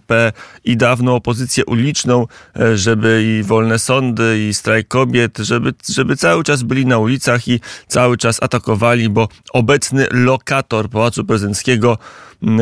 i 0.64 0.76
dawną 0.76 1.14
opozycję 1.14 1.64
uliczną, 1.64 2.26
e, 2.60 2.76
żeby 2.76 3.24
i 3.24 3.42
wolne 3.42 3.78
sądy, 3.78 4.46
i 4.48 4.54
strajk 4.54 4.88
kobiet, 4.88 5.38
żeby, 5.38 5.74
żeby 5.88 6.16
cały 6.16 6.44
czas 6.44 6.62
byli 6.62 6.86
na 6.86 6.98
ulicach 6.98 7.48
i 7.48 7.60
cały 7.88 8.16
czas 8.16 8.42
atakowali, 8.42 9.08
bo 9.08 9.28
obecny 9.52 10.06
lokator 10.10 10.90
Pałacu 10.90 11.24
Prezydenckiego 11.24 11.98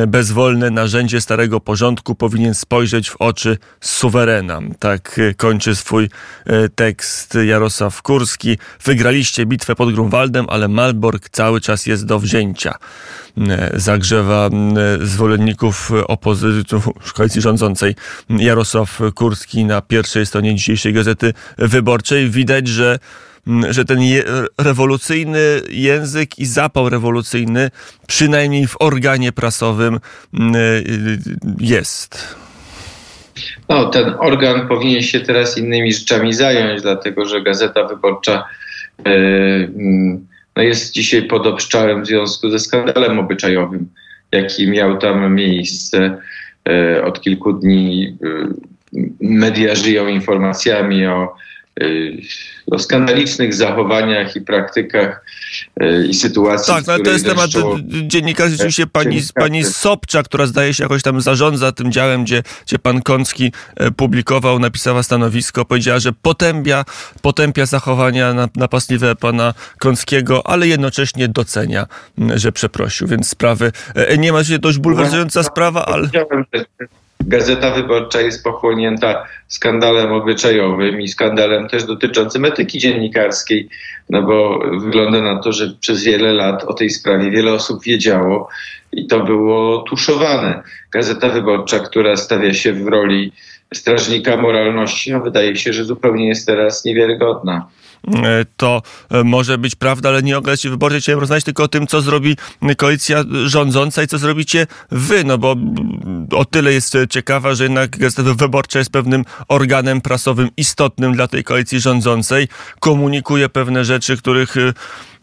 bezwolne 0.06 0.70
narzędzie 0.70 1.20
starego 1.20 1.60
porządku 1.60 2.14
powinien 2.14 2.54
spojrzeć 2.54 3.10
w 3.10 3.16
oczy 3.18 3.58
suwerena. 3.80 4.60
Tak 4.78 5.18
e, 5.18 5.34
kończy 5.34 5.76
swój 5.76 6.08
e, 6.46 6.68
tekst 6.68 7.38
Jarosław 7.46 8.02
Kurski. 8.02 8.58
Wygraliście 8.84 9.46
bitwę 9.46 9.74
pod 9.74 9.92
Grunwaldem, 9.92 10.46
ale 10.48 10.68
Malbork 10.68 11.28
cały 11.28 11.60
czas 11.60 11.86
jest 11.86 12.06
do 12.06 12.18
wzięcia. 12.18 12.74
Zagrzewa 13.74 14.50
zwolenników 15.02 15.90
opozycji, 16.06 16.80
koalicji 17.16 17.40
rządzącej 17.40 17.94
Jarosław 18.30 19.00
Kurski 19.14 19.64
na 19.64 19.80
pierwszej 19.80 20.26
stronie 20.26 20.54
dzisiejszej 20.54 20.92
Gazety 20.92 21.34
Wyborczej. 21.58 22.30
Widać, 22.30 22.68
że 22.68 22.98
że 23.70 23.84
ten 23.84 24.02
je, 24.02 24.22
rewolucyjny 24.58 25.60
język 25.70 26.38
i 26.38 26.46
zapał 26.46 26.88
rewolucyjny, 26.88 27.70
przynajmniej 28.06 28.66
w 28.66 28.76
organie 28.80 29.32
prasowym, 29.32 30.00
jest. 31.60 32.36
No, 33.68 33.88
ten 33.88 34.14
organ 34.18 34.68
powinien 34.68 35.02
się 35.02 35.20
teraz 35.20 35.58
innymi 35.58 35.92
rzeczami 35.92 36.32
zająć, 36.32 36.82
dlatego 36.82 37.24
że 37.24 37.42
Gazeta 37.42 37.84
Wyborcza 37.84 38.44
yy, 39.04 39.70
no 40.56 40.62
jest 40.62 40.92
dzisiaj 40.92 41.22
pod 41.22 41.46
obszczałem 41.46 42.02
w 42.02 42.06
związku 42.06 42.50
ze 42.50 42.58
skandalem 42.58 43.18
obyczajowym, 43.18 43.88
jaki 44.32 44.70
miał 44.70 44.98
tam 44.98 45.34
miejsce. 45.34 46.18
Yy, 46.66 47.04
od 47.04 47.20
kilku 47.20 47.52
dni 47.52 48.16
yy, 48.92 49.10
media 49.20 49.74
żyją 49.74 50.06
informacjami 50.06 51.06
o 51.06 51.34
Y, 51.82 52.22
o 52.70 52.78
skandalicznych 52.78 53.54
zachowaniach 53.54 54.36
i 54.36 54.40
praktykach 54.40 55.24
y, 55.82 56.06
i 56.06 56.14
sytuacji. 56.14 56.74
Tak, 56.74 56.86
no 56.86 56.98
to 56.98 57.10
jest 57.10 57.26
temat 57.26 57.50
dziennikarzy, 58.06 58.50
rzeczywiście 58.50 58.86
pani, 58.86 59.20
pani 59.34 59.64
Sobcza, 59.64 60.22
która 60.22 60.46
zdaje 60.46 60.74
się 60.74 60.82
jakoś 60.82 61.02
tam 61.02 61.20
zarządza 61.20 61.72
tym 61.72 61.92
działem, 61.92 62.24
gdzie, 62.24 62.42
gdzie 62.66 62.78
pan 62.78 63.02
Kącki 63.02 63.52
e, 63.76 63.90
publikował, 63.90 64.58
napisała 64.58 65.02
stanowisko, 65.02 65.64
powiedziała, 65.64 65.98
że 65.98 66.12
potępia, 66.12 66.84
potępia 67.22 67.66
zachowania 67.66 68.34
napastliwe 68.56 69.16
pana 69.16 69.54
Kąckiego, 69.78 70.46
ale 70.46 70.68
jednocześnie 70.68 71.28
docenia, 71.28 71.86
że 72.34 72.52
przeprosił, 72.52 73.08
więc 73.08 73.28
sprawy, 73.28 73.72
e, 73.94 74.18
nie 74.18 74.32
ma 74.32 74.44
się 74.44 74.58
dość 74.58 74.78
bulwersująca 74.78 75.42
sprawa, 75.42 75.86
ale... 75.86 76.08
Gazeta 77.26 77.70
Wyborcza 77.70 78.20
jest 78.20 78.44
pochłonięta 78.44 79.26
skandalem 79.48 80.12
obyczajowym 80.12 81.00
i 81.00 81.08
skandalem 81.08 81.68
też 81.68 81.84
dotyczącym 81.84 82.44
etyki 82.44 82.78
dziennikarskiej, 82.78 83.68
no 84.10 84.22
bo 84.22 84.58
wygląda 84.78 85.20
na 85.20 85.38
to, 85.38 85.52
że 85.52 85.76
przez 85.80 86.04
wiele 86.04 86.32
lat 86.32 86.64
o 86.64 86.74
tej 86.74 86.90
sprawie 86.90 87.30
wiele 87.30 87.52
osób 87.52 87.84
wiedziało 87.84 88.48
i 88.92 89.06
to 89.06 89.20
było 89.20 89.82
tuszowane. 89.82 90.62
Gazeta 90.92 91.28
Wyborcza, 91.28 91.78
która 91.78 92.16
stawia 92.16 92.54
się 92.54 92.72
w 92.72 92.86
roli 92.86 93.32
strażnika 93.74 94.36
moralności, 94.36 95.12
no 95.12 95.20
wydaje 95.20 95.56
się, 95.56 95.72
że 95.72 95.84
zupełnie 95.84 96.28
jest 96.28 96.46
teraz 96.46 96.84
niewiarygodna. 96.84 97.66
E, 98.08 98.44
to 98.56 98.82
e, 99.10 99.24
może 99.24 99.58
być 99.58 99.74
prawda, 99.74 100.08
ale 100.08 100.22
nie 100.22 100.38
o 100.38 100.40
gazecie 100.40 100.70
wyborczej 100.70 101.00
chciałem 101.00 101.20
rozmawiać 101.20 101.44
tylko 101.44 101.62
o 101.62 101.68
tym, 101.68 101.86
co 101.86 102.00
zrobi 102.00 102.36
koalicja 102.76 103.24
rządząca 103.44 104.02
i 104.02 104.06
co 104.06 104.18
zrobicie 104.18 104.66
wy, 104.90 105.24
no 105.24 105.38
bo 105.38 105.56
o 106.30 106.44
tyle 106.44 106.72
jest 106.72 106.96
ciekawa, 107.10 107.54
że 107.54 107.64
jednak 107.64 107.98
Gazeta 107.98 108.34
Wyborcza 108.34 108.78
jest 108.78 108.90
pewnym 108.90 109.24
organem 109.48 110.00
prasowym 110.00 110.48
istotnym 110.56 111.12
dla 111.12 111.28
tej 111.28 111.44
koalicji 111.44 111.80
rządzącej, 111.80 112.48
komunikuje 112.80 113.48
pewne 113.48 113.84
rzeczy, 113.84 114.16
których 114.16 114.56
y, 114.56 114.72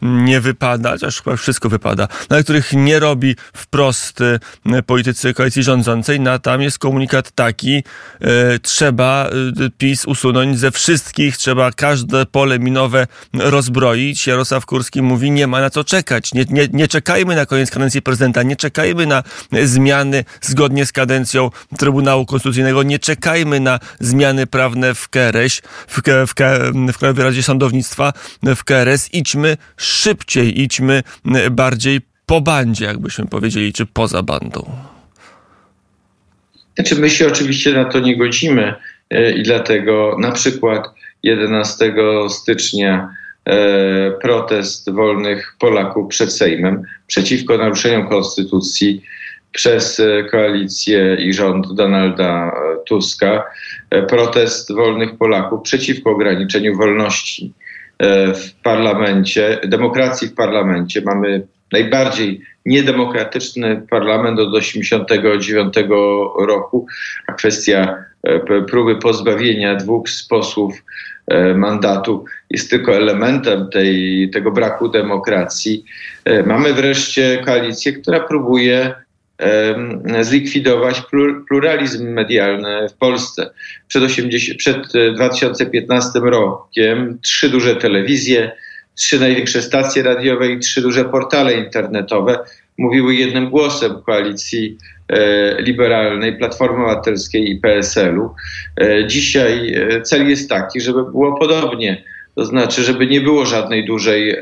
nie 0.02 0.40
wypada, 0.40 0.90
chociaż 0.90 1.22
chyba 1.22 1.36
wszystko 1.36 1.68
wypada, 1.68 2.08
na 2.30 2.42
których 2.42 2.72
nie 2.72 2.98
robi 2.98 3.36
wprost 3.52 4.18
politycy 4.86 5.34
koalicji 5.34 5.62
rządzącej, 5.62 6.20
na 6.20 6.38
tam 6.38 6.62
jest 6.62 6.78
komunikat 6.78 7.30
taki, 7.30 7.82
trzeba 8.62 9.30
PiS 9.78 10.04
usunąć 10.04 10.58
ze 10.58 10.70
wszystkich, 10.70 11.36
trzeba 11.36 11.72
każde 11.72 12.26
pole 12.26 12.58
minowe 12.72 13.06
rozbroić. 13.34 14.26
Jarosław 14.26 14.66
Kurski 14.66 15.02
mówi, 15.02 15.30
nie 15.30 15.46
ma 15.46 15.60
na 15.60 15.70
co 15.70 15.84
czekać, 15.84 16.34
nie, 16.34 16.44
nie, 16.50 16.68
nie 16.72 16.88
czekajmy 16.88 17.36
na 17.36 17.46
koniec 17.46 17.70
kadencji 17.70 18.02
prezydenta, 18.02 18.42
nie 18.42 18.56
czekajmy 18.56 19.06
na 19.06 19.22
zmiany 19.62 20.24
zgodnie 20.40 20.86
z 20.86 20.92
kadencją 20.92 21.50
Trybunału 21.78 22.26
Konstytucyjnego. 22.26 22.82
Nie 22.82 22.98
czekajmy 22.98 23.60
na 23.60 23.78
zmiany 24.00 24.46
prawne 24.46 24.94
w 24.94 25.08
KRS, 25.08 25.60
w, 25.88 26.00
w, 26.26 26.34
w 26.92 26.98
Krajowej 26.98 27.24
Radzie 27.24 27.42
Sądownictwa, 27.42 28.12
w 28.42 28.64
KRS. 28.64 29.08
Idźmy 29.12 29.56
szybciej, 29.76 30.60
idźmy 30.60 31.02
bardziej 31.50 32.00
po 32.26 32.40
bandzie, 32.40 32.84
jakbyśmy 32.84 33.26
powiedzieli, 33.26 33.72
czy 33.72 33.86
poza 33.86 34.22
bandą. 34.22 34.70
Znaczy, 36.74 36.94
my 36.94 37.10
się 37.10 37.26
oczywiście 37.26 37.72
na 37.72 37.84
to 37.84 38.00
nie 38.00 38.16
godzimy 38.16 38.74
e, 39.10 39.32
i 39.32 39.42
dlatego 39.42 40.16
na 40.20 40.32
przykład 40.32 41.01
11 41.22 41.94
stycznia 42.28 43.14
e, 43.44 44.10
protest 44.10 44.90
wolnych 44.90 45.56
Polaków 45.58 46.08
przed 46.08 46.32
Sejmem 46.32 46.82
przeciwko 47.06 47.58
naruszeniom 47.58 48.08
konstytucji 48.08 49.02
przez 49.52 50.00
e, 50.00 50.24
koalicję 50.24 51.16
i 51.20 51.32
rząd 51.32 51.74
Donalda 51.74 52.48
e, 52.48 52.84
Tuska 52.84 53.44
protest 54.08 54.74
wolnych 54.74 55.18
Polaków 55.18 55.62
przeciwko 55.62 56.10
ograniczeniu 56.10 56.76
wolności 56.76 57.52
w 58.34 58.62
parlamencie, 58.62 59.60
demokracji 59.64 60.28
w 60.28 60.34
parlamencie. 60.34 61.02
Mamy 61.04 61.46
najbardziej 61.72 62.40
niedemokratyczny 62.66 63.86
parlament 63.90 64.38
od 64.38 64.54
1989 64.54 65.74
roku, 66.46 66.86
a 67.26 67.32
kwestia 67.32 68.04
próby 68.66 68.96
pozbawienia 68.96 69.74
dwóch 69.74 70.08
z 70.10 70.26
posłów 70.26 70.82
mandatu 71.54 72.24
jest 72.50 72.70
tylko 72.70 72.96
elementem 72.96 73.68
tej, 73.70 74.30
tego 74.30 74.50
braku 74.50 74.88
demokracji. 74.88 75.84
Mamy 76.46 76.72
wreszcie 76.72 77.42
koalicję, 77.44 77.92
która 77.92 78.20
próbuje 78.20 78.94
zlikwidować 80.20 81.02
pluralizm 81.48 82.08
medialny 82.08 82.88
w 82.88 82.92
Polsce. 82.94 83.50
Przed, 83.88 84.02
80, 84.02 84.58
przed 84.58 84.92
2015 85.14 86.18
rokiem 86.18 87.18
trzy 87.22 87.48
duże 87.48 87.76
telewizje, 87.76 88.52
trzy 88.94 89.20
największe 89.20 89.62
stacje 89.62 90.02
radiowe 90.02 90.48
i 90.48 90.58
trzy 90.58 90.82
duże 90.82 91.04
portale 91.04 91.52
internetowe 91.54 92.38
mówiły 92.78 93.14
jednym 93.14 93.50
głosem 93.50 94.02
koalicji 94.06 94.78
e, 95.01 95.01
liberalnej, 95.58 96.36
Platformy 96.36 96.84
Obywatelskiej 96.84 97.50
i 97.50 97.60
PSL-u. 97.60 98.34
E, 98.80 99.06
dzisiaj 99.06 99.74
e, 99.74 100.02
cel 100.02 100.28
jest 100.28 100.48
taki, 100.48 100.80
żeby 100.80 101.04
było 101.04 101.38
podobnie. 101.38 102.04
To 102.34 102.44
znaczy, 102.44 102.82
żeby 102.82 103.06
nie 103.06 103.20
było 103.20 103.46
żadnej 103.46 103.84
dużej, 103.84 104.36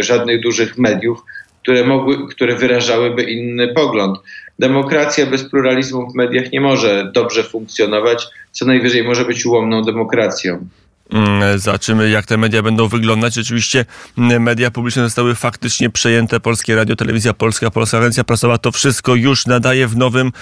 żadnych 0.00 0.40
dużych 0.40 0.78
mediów, 0.78 1.24
które, 1.62 1.84
mogły, 1.84 2.28
które 2.28 2.56
wyrażałyby 2.56 3.22
inny 3.22 3.68
pogląd. 3.68 4.18
Demokracja 4.58 5.26
bez 5.26 5.44
pluralizmu 5.44 6.10
w 6.10 6.14
mediach 6.14 6.52
nie 6.52 6.60
może 6.60 7.10
dobrze 7.14 7.42
funkcjonować, 7.42 8.26
co 8.52 8.66
najwyżej 8.66 9.04
może 9.04 9.24
być 9.24 9.46
ułomną 9.46 9.82
demokracją. 9.82 10.68
Mm, 11.12 11.58
zobaczymy, 11.58 12.10
jak 12.10 12.26
te 12.26 12.36
media 12.36 12.62
będą 12.62 12.88
wyglądać. 12.88 13.34
Rzeczywiście 13.34 13.84
mm, 14.18 14.42
media 14.42 14.70
publiczne 14.70 15.02
zostały 15.02 15.34
faktycznie 15.34 15.90
przejęte. 15.90 16.40
Polskie 16.40 16.76
Radio, 16.76 16.96
Telewizja 16.96 17.34
Polska, 17.34 17.70
Polska 17.70 17.98
Agencja 17.98 18.24
Prasowa. 18.24 18.58
To 18.58 18.72
wszystko 18.72 19.14
już 19.14 19.46
nadaje 19.46 19.88
w 19.88 19.96
nowym 19.96 20.32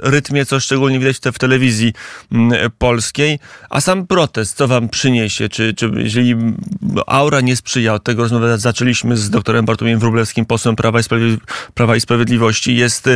rytmie, 0.00 0.46
co 0.46 0.60
szczególnie 0.60 0.98
widać 0.98 1.16
w 1.34 1.38
telewizji 1.38 1.92
mm, 2.32 2.70
polskiej. 2.78 3.38
A 3.70 3.80
sam 3.80 4.06
protest, 4.06 4.56
co 4.56 4.68
wam 4.68 4.88
przyniesie? 4.88 5.48
Czy, 5.48 5.74
czy 5.74 5.90
jeżeli 5.96 6.36
aura 7.06 7.40
nie 7.40 7.56
sprzyja, 7.56 7.94
od 7.94 8.04
tego 8.04 8.22
rozmowę 8.22 8.58
zaczęliśmy 8.58 9.16
z 9.16 9.30
doktorem 9.30 9.64
Bartłomiejem 9.64 10.00
Wróblewskim, 10.00 10.46
posłem 10.46 10.76
Prawa 10.76 11.00
i, 11.00 11.02
Prawa 11.74 11.96
i 11.96 12.00
Sprawiedliwości. 12.00 12.76
Jest, 12.76 13.08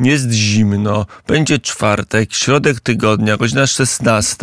jest 0.00 0.30
zimno, 0.30 1.06
będzie 1.26 1.58
czwartek, 1.58 2.34
środek 2.34 2.80
tygodnia, 2.80 3.36
godzina 3.36 3.66
16. 3.66 4.36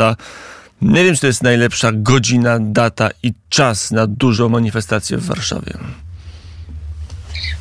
Nie 0.82 1.04
wiem, 1.04 1.16
czy 1.16 1.22
to 1.22 1.28
jest 1.28 1.44
najlepsza 1.44 1.92
godzina, 1.94 2.58
data 2.62 3.10
i 3.24 3.34
czas 3.50 3.92
na 3.92 4.08
dużą 4.08 4.50
manifestację 4.50 5.18
w 5.18 5.26
Warszawie. 5.26 5.74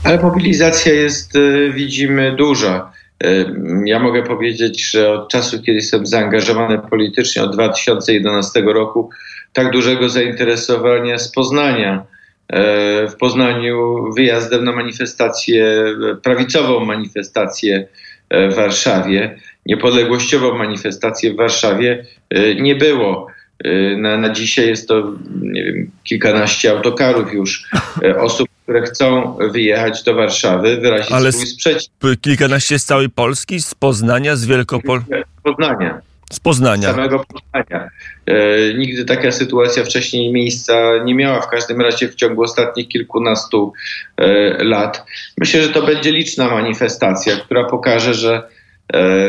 Ale 0.04 0.23
mobilizacja 0.23 0.92
jest, 0.92 1.37
e, 1.37 1.71
widzimy, 1.71 2.37
duża. 2.37 2.92
E, 3.25 3.45
ja 3.85 3.99
mogę 3.99 4.23
powiedzieć, 4.23 4.90
że 4.90 5.12
od 5.12 5.28
czasu, 5.28 5.62
kiedy 5.62 5.73
jestem 5.73 6.07
zaangażowany 6.07 6.78
politycznie, 6.90 7.42
od 7.42 7.54
2011 7.54 8.61
roku, 8.61 9.11
tak 9.52 9.71
dużego 9.71 10.09
zainteresowania 10.09 11.19
z 11.19 11.33
Poznania. 11.33 12.04
E, 12.49 13.09
w 13.09 13.16
Poznaniu 13.16 14.04
wyjazdem 14.16 14.64
na 14.64 14.73
manifestację, 14.73 15.85
prawicową 16.23 16.85
manifestację 16.85 17.87
w 18.31 18.54
Warszawie 18.54 19.38
niepodległościową 19.66 20.59
manifestację 20.59 21.33
w 21.33 21.37
Warszawie 21.37 22.07
y, 22.35 22.57
nie 22.61 22.76
było. 22.76 23.26
Y, 23.66 23.97
na, 23.99 24.16
na 24.16 24.31
dzisiaj 24.31 24.69
jest 24.69 24.88
to 24.88 25.12
nie 25.40 25.64
wiem, 25.64 25.90
kilkanaście 26.04 26.71
autokarów 26.71 27.33
już 27.33 27.69
y, 28.04 28.19
osób, 28.19 28.49
które 28.62 28.83
chcą 28.83 29.37
wyjechać 29.52 30.02
do 30.02 30.14
Warszawy, 30.14 30.76
wyrazić 30.76 31.12
Ale 31.12 31.33
swój 31.33 31.47
sprzeciw. 31.47 31.90
Kilkanaście 32.21 32.78
z 32.78 32.85
całej 32.85 33.11
Polski, 33.11 33.62
z 33.62 33.75
Poznania, 33.75 34.37
z 34.37 34.47
Wielkopolski? 34.47 35.11
Z 35.11 35.42
Poznania. 35.42 36.00
Z 36.33 36.40
Poznania. 36.40 36.92
Z 36.92 36.97
samego 36.97 37.25
Poznania. 37.25 37.90
E, 38.26 38.75
nigdy 38.75 39.04
taka 39.04 39.33
sytuacja 39.33 39.85
wcześniej 39.85 40.33
miejsca 40.33 40.75
nie 41.04 41.14
miała, 41.14 41.40
w 41.40 41.49
każdym 41.49 41.81
razie 41.81 42.09
w 42.09 42.14
ciągu 42.14 42.42
ostatnich 42.42 42.88
kilkunastu 42.88 43.73
e, 44.16 44.64
lat. 44.64 45.04
Myślę, 45.38 45.62
że 45.62 45.69
to 45.69 45.83
będzie 45.83 46.12
liczna 46.12 46.49
manifestacja, 46.49 47.37
która 47.37 47.64
pokaże, 47.64 48.14
że 48.14 48.42
E, 48.42 48.62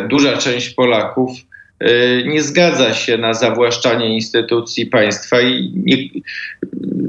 duża 0.09 0.37
część 0.37 0.69
Polaków 0.69 1.31
e, 1.79 2.23
nie 2.23 2.41
zgadza 2.41 2.93
się 2.93 3.17
na 3.17 3.33
zawłaszczanie 3.33 4.15
instytucji 4.15 4.85
państwa 4.85 5.41
i 5.41 5.71
nie, 5.75 5.97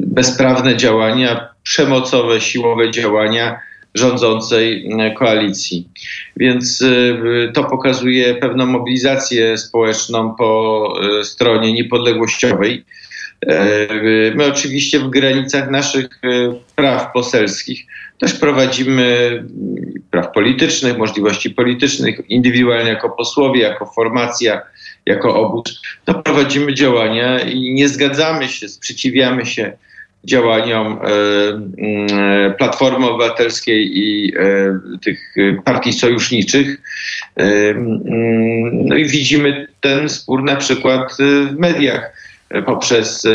bezprawne 0.06 0.76
działania, 0.76 1.48
przemocowe, 1.62 2.40
siłowe 2.40 2.90
działania 2.90 3.60
rządzącej 3.94 4.90
koalicji. 5.18 5.88
Więc 6.36 6.82
e, 6.82 7.52
to 7.52 7.64
pokazuje 7.64 8.34
pewną 8.34 8.66
mobilizację 8.66 9.58
społeczną 9.58 10.34
po 10.38 10.92
stronie 11.22 11.72
niepodległościowej. 11.72 12.84
My 14.34 14.46
oczywiście 14.46 14.98
w 15.00 15.10
granicach 15.10 15.70
naszych 15.70 16.20
praw 16.76 17.12
poselskich 17.12 17.86
też 18.18 18.34
prowadzimy 18.34 19.44
praw 20.10 20.32
politycznych, 20.32 20.98
możliwości 20.98 21.50
politycznych, 21.50 22.30
indywidualnie 22.30 22.90
jako 22.90 23.10
posłowie, 23.10 23.62
jako 23.62 23.86
formacja, 23.86 24.62
jako 25.06 25.34
obóz, 25.34 25.82
to 26.04 26.14
prowadzimy 26.14 26.74
działania 26.74 27.40
i 27.40 27.74
nie 27.74 27.88
zgadzamy 27.88 28.48
się, 28.48 28.68
sprzeciwiamy 28.68 29.46
się 29.46 29.72
działaniom 30.24 30.98
e, 30.98 31.08
e, 32.46 32.54
Platformy 32.58 33.06
Obywatelskiej 33.06 33.98
i 33.98 34.32
e, 34.36 34.78
tych 35.02 35.34
partii 35.64 35.92
sojuszniczych. 35.92 36.76
No 38.72 38.96
i 38.96 39.04
widzimy 39.04 39.66
ten 39.80 40.08
spór 40.08 40.42
na 40.42 40.56
przykład 40.56 41.16
w 41.18 41.58
mediach 41.58 42.12
poprzez 42.66 43.26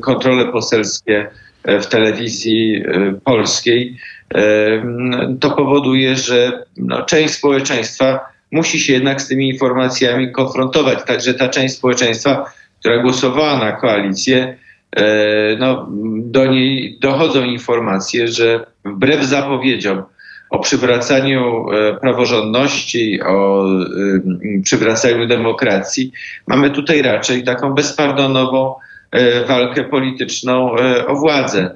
kontrole 0.00 0.52
poselskie 0.52 1.30
w 1.64 1.86
telewizji 1.86 2.82
polskiej 3.24 3.96
to 5.40 5.50
powoduje, 5.50 6.16
że 6.16 6.62
no, 6.76 7.02
część 7.02 7.34
społeczeństwa 7.34 8.20
musi 8.52 8.80
się 8.80 8.92
jednak 8.92 9.22
z 9.22 9.28
tymi 9.28 9.48
informacjami 9.48 10.32
konfrontować. 10.32 11.04
Także 11.04 11.34
ta 11.34 11.48
część 11.48 11.74
społeczeństwa, 11.74 12.52
która 12.80 13.02
głosowała 13.02 13.58
na 13.58 13.72
koalicję, 13.72 14.56
e, 14.96 15.04
no, 15.58 15.88
do 16.16 16.46
niej 16.46 16.98
dochodzą 17.00 17.44
informacje, 17.44 18.28
że 18.28 18.66
wbrew 18.84 19.24
zapowiedziom 19.24 20.02
o 20.50 20.58
przywracaniu 20.58 21.66
e, 21.70 21.96
praworządności, 22.00 23.22
o 23.22 23.64
przywracaniu 24.64 25.26
demokracji, 25.26 26.12
mamy 26.46 26.70
tutaj 26.70 27.02
raczej 27.02 27.44
taką 27.44 27.74
bezpardonową 27.74 28.74
e, 29.10 29.44
walkę 29.44 29.84
polityczną 29.84 30.76
o 31.06 31.14
władzę. 31.14 31.70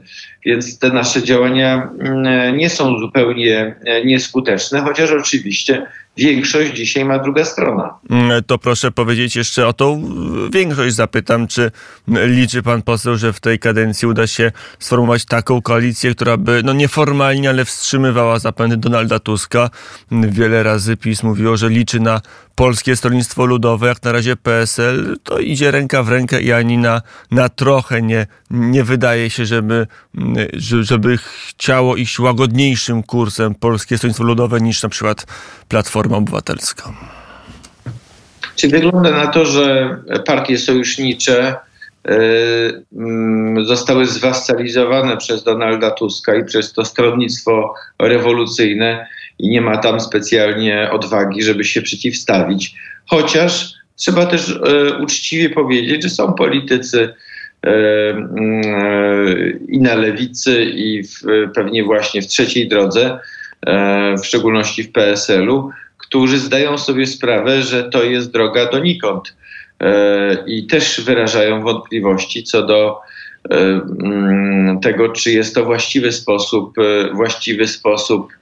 Więc 0.45 0.79
te 0.79 0.89
nasze 0.89 1.23
działania 1.23 1.91
mm, 2.01 2.57
nie 2.57 2.71
są 2.71 2.99
zupełnie 2.99 3.75
e, 3.85 4.05
nieskuteczne, 4.05 4.81
chociaż 4.81 5.11
oczywiście 5.11 5.87
większość 6.17 6.73
dzisiaj 6.73 7.05
ma 7.05 7.19
druga 7.19 7.45
strona. 7.45 7.95
Mm, 8.11 8.43
to 8.45 8.59
proszę 8.59 8.91
powiedzieć 8.91 9.37
jeszcze 9.37 9.67
o 9.67 9.73
tą 9.73 10.13
większość. 10.53 10.95
Zapytam, 10.95 11.47
czy 11.47 11.71
liczy 12.09 12.63
pan 12.63 12.83
poseł, 12.83 13.17
że 13.17 13.33
w 13.33 13.41
tej 13.41 13.59
kadencji 13.59 14.09
uda 14.09 14.27
się 14.27 14.53
sformułować 14.79 15.25
taką 15.25 15.63
koalicję, 15.63 16.15
która 16.15 16.37
by, 16.37 16.63
no 16.65 16.73
nieformalnie, 16.73 17.51
ale 17.51 17.65
wstrzymywała 17.65 18.39
zapędy 18.39 18.77
Donalda 18.77 19.19
Tuska. 19.19 19.71
Wiele 20.11 20.63
razy 20.63 20.97
PiS 20.97 21.23
mówiło, 21.23 21.57
że 21.57 21.69
liczy 21.69 22.01
na 22.01 22.21
Polskie 22.55 22.97
Stronnictwo 22.97 23.47
Ludowe, 23.47 23.89
jak 23.89 24.03
na 24.03 24.13
razie 24.13 24.37
PSL, 24.37 25.17
to 25.23 25.39
idzie 25.39 25.71
ręka 25.71 26.03
w 26.03 26.09
rękę 26.09 26.43
i 26.43 26.53
ani 26.53 26.79
na, 26.79 27.03
na 27.31 27.49
trochę 27.49 28.03
nie, 28.03 28.27
nie 28.51 28.85
wydaje 28.85 29.31
się, 29.31 29.47
żeby, 29.47 29.87
żeby 30.63 31.19
chciało 31.19 31.97
iść 31.97 32.19
łagodniejszym 32.19 33.03
kursem 33.03 33.55
Polskie 33.55 33.99
Stronnictwo 33.99 34.25
Ludowe 34.25 34.61
niż 34.61 34.83
na 34.83 34.89
przykład 34.89 35.27
Platforma 35.69 36.02
Obywatelska. 36.11 36.93
Czy 38.57 38.69
wygląda 38.69 39.11
na 39.11 39.27
to, 39.27 39.45
że 39.45 39.97
partie 40.27 40.59
sojusznicze 40.59 41.55
y, 42.11 42.13
mm, 42.97 43.65
zostały 43.65 44.07
zwassalizowane 44.07 45.17
przez 45.17 45.45
Donalda 45.45 45.91
Tuska 45.91 46.35
i 46.35 46.45
przez 46.45 46.73
to 46.73 46.85
stronnictwo 46.85 47.75
rewolucyjne 47.99 49.07
i 49.39 49.49
nie 49.49 49.61
ma 49.61 49.77
tam 49.77 50.01
specjalnie 50.01 50.91
odwagi, 50.91 51.43
żeby 51.43 51.65
się 51.65 51.83
przeciwstawić. 51.83 52.75
Chociaż 53.07 53.75
trzeba 53.97 54.27
też 54.27 54.51
e, 54.51 54.99
uczciwie 54.99 55.51
powiedzieć, 55.51 56.03
że 56.03 56.11
są 56.11 56.33
politycy 56.33 57.15
e, 57.67 57.71
mm, 58.11 59.67
i 59.69 59.81
na 59.81 59.95
lewicy, 59.95 60.65
i 60.65 61.03
w, 61.03 61.23
pewnie 61.55 61.85
właśnie 61.85 62.23
w 62.23 62.27
trzeciej 62.27 62.69
drodze, 62.69 63.19
e, 63.67 64.15
w 64.23 64.27
szczególności 64.27 64.83
w 64.83 64.93
PSL-u, 64.93 65.71
którzy 66.13 66.39
zdają 66.39 66.79
sobie 66.79 67.07
sprawę, 67.07 67.63
że 67.63 67.85
to 67.85 68.03
jest 68.03 68.33
droga 68.33 68.71
donikąd. 68.71 69.37
I 70.47 70.67
też 70.67 71.01
wyrażają 71.01 71.63
wątpliwości 71.63 72.45
co 72.45 72.67
do 72.67 73.01
mm, 73.51 74.81
tego, 74.81 75.09
czy 75.09 75.33
jest 75.33 75.55
to 75.55 75.65
właściwy 75.65 76.13
sposób, 76.13 76.75
właściwy 77.13 77.67
sposób 77.67 78.33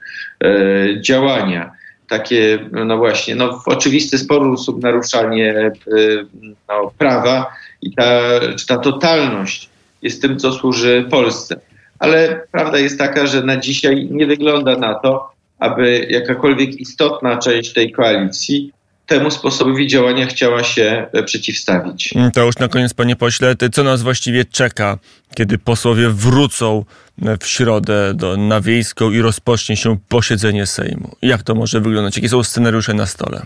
E, 0.43 1.01
działania. 1.01 1.71
Takie, 2.07 2.59
no 2.71 2.97
właśnie, 2.97 3.35
no 3.35 3.59
w 3.59 3.67
oczywisty 3.67 4.17
sposób 4.17 4.83
naruszanie 4.83 5.55
e, 5.57 5.71
no, 6.69 6.91
prawa 6.97 7.53
i 7.81 7.93
ta, 7.93 8.19
czy 8.59 8.67
ta 8.67 8.77
totalność 8.77 9.69
jest 10.01 10.21
tym, 10.21 10.39
co 10.39 10.51
służy 10.51 11.05
Polsce. 11.09 11.59
Ale 11.99 12.41
prawda 12.51 12.79
jest 12.79 12.97
taka, 12.97 13.27
że 13.27 13.43
na 13.43 13.57
dzisiaj 13.57 14.07
nie 14.11 14.25
wygląda 14.25 14.77
na 14.77 14.95
to, 14.95 15.30
aby 15.61 16.07
jakakolwiek 16.09 16.79
istotna 16.79 17.37
część 17.37 17.73
tej 17.73 17.91
koalicji 17.91 18.71
temu 19.05 19.31
sposobowi 19.31 19.87
działania 19.87 20.25
chciała 20.25 20.63
się 20.63 21.07
e, 21.13 21.23
przeciwstawić. 21.23 22.13
Mm, 22.15 22.31
to 22.31 22.45
już 22.45 22.57
na 22.57 22.67
koniec, 22.67 22.93
panie 22.93 23.15
pośle, 23.15 23.55
co 23.71 23.83
nas 23.83 24.01
właściwie 24.01 24.45
czeka, 24.45 24.97
kiedy 25.35 25.57
posłowie 25.57 26.09
wrócą 26.09 26.85
e, 27.25 27.37
w 27.37 27.47
środę 27.47 28.13
do, 28.13 28.37
na 28.37 28.61
wiejską 28.61 29.11
i 29.11 29.21
rozpocznie 29.21 29.77
się 29.77 29.97
posiedzenie 30.09 30.65
Sejmu? 30.65 31.15
Jak 31.21 31.43
to 31.43 31.55
może 31.55 31.81
wyglądać? 31.81 32.15
Jakie 32.17 32.29
są 32.29 32.43
scenariusze 32.43 32.93
na 32.93 33.05
stole? 33.05 33.41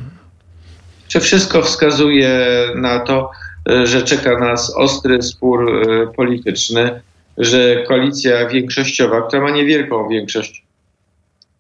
Czy 1.08 1.20
wszystko 1.20 1.62
wskazuje 1.62 2.48
na 2.76 3.00
to, 3.00 3.32
e, 3.70 3.88
że 3.88 4.02
czeka 4.02 4.40
nas 4.40 4.76
ostry 4.76 5.22
spór 5.22 5.88
polityczny, 6.16 7.02
że 7.38 7.84
koalicja 7.88 8.48
większościowa, 8.48 9.22
która 9.22 9.42
ma 9.42 9.50
niewielką 9.50 10.10
większość 10.10 10.65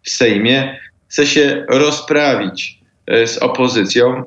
w 0.05 0.09
Sejmie, 0.09 0.79
chce 1.07 1.27
się 1.27 1.65
rozprawić 1.69 2.85
E, 3.07 3.27
z 3.27 3.37
opozycją, 3.37 4.23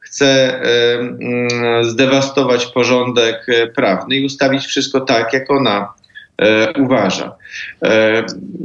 chce 0.00 0.26
e, 0.26 0.98
mm, 0.98 1.84
zdewastować 1.84 2.66
porządek 2.66 3.46
e, 3.48 3.66
prawny 3.66 4.16
i 4.16 4.24
ustawić 4.26 4.66
wszystko 4.66 5.00
tak, 5.00 5.32
jak 5.32 5.50
ona 5.50 5.92
uważa. 6.78 7.34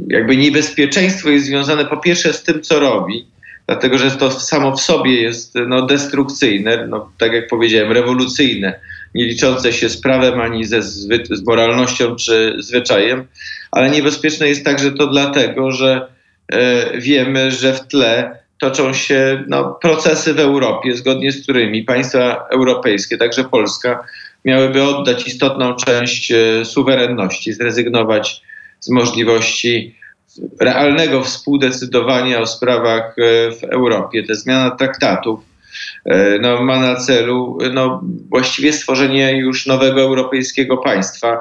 Jakby 0.08 0.36
niebezpieczeństwo 0.36 1.28
jest 1.28 1.46
związane 1.46 1.84
po 1.84 1.96
pierwsze 1.96 2.32
z 2.32 2.42
tym, 2.42 2.62
co 2.62 2.80
robi, 2.80 3.26
dlatego 3.66 3.98
że 3.98 4.10
to 4.10 4.30
samo 4.30 4.76
w 4.76 4.80
sobie 4.80 5.22
jest 5.22 5.54
no, 5.66 5.86
destrukcyjne, 5.86 6.86
no, 6.86 7.12
tak 7.18 7.32
jak 7.32 7.48
powiedziałem, 7.48 7.92
rewolucyjne, 7.92 8.80
nie 9.14 9.24
liczące 9.24 9.72
się 9.72 9.88
z 9.88 10.00
prawem 10.00 10.40
ani 10.40 10.64
ze, 10.64 10.82
z 10.82 11.46
moralnością 11.46 12.16
czy 12.16 12.56
zwyczajem, 12.58 13.26
ale 13.70 13.90
niebezpieczne 13.90 14.48
jest 14.48 14.64
także 14.64 14.92
to 14.92 15.06
dlatego, 15.06 15.72
że 15.72 16.17
wiemy, 16.98 17.50
że 17.50 17.74
w 17.74 17.80
tle 17.80 18.38
toczą 18.58 18.92
się 18.92 19.44
no, 19.48 19.78
procesy 19.82 20.34
w 20.34 20.40
Europie, 20.40 20.94
zgodnie 20.94 21.32
z 21.32 21.42
którymi 21.42 21.82
państwa 21.82 22.46
europejskie, 22.50 23.18
także 23.18 23.44
Polska, 23.44 24.04
miałyby 24.44 24.82
oddać 24.82 25.26
istotną 25.26 25.74
część 25.74 26.32
e, 26.32 26.64
suwerenności, 26.64 27.52
zrezygnować 27.52 28.42
z 28.80 28.90
możliwości 28.90 29.94
realnego 30.60 31.22
współdecydowania 31.22 32.40
o 32.40 32.46
sprawach 32.46 33.16
e, 33.18 33.52
w 33.52 33.64
Europie. 33.64 34.22
Ta 34.22 34.34
zmiana 34.34 34.70
traktatów 34.70 35.40
e, 36.04 36.38
no, 36.38 36.62
ma 36.62 36.80
na 36.80 36.96
celu 36.96 37.58
no, 37.72 38.02
właściwie 38.28 38.72
stworzenie 38.72 39.38
już 39.38 39.66
nowego 39.66 40.00
europejskiego 40.00 40.76
państwa. 40.76 41.40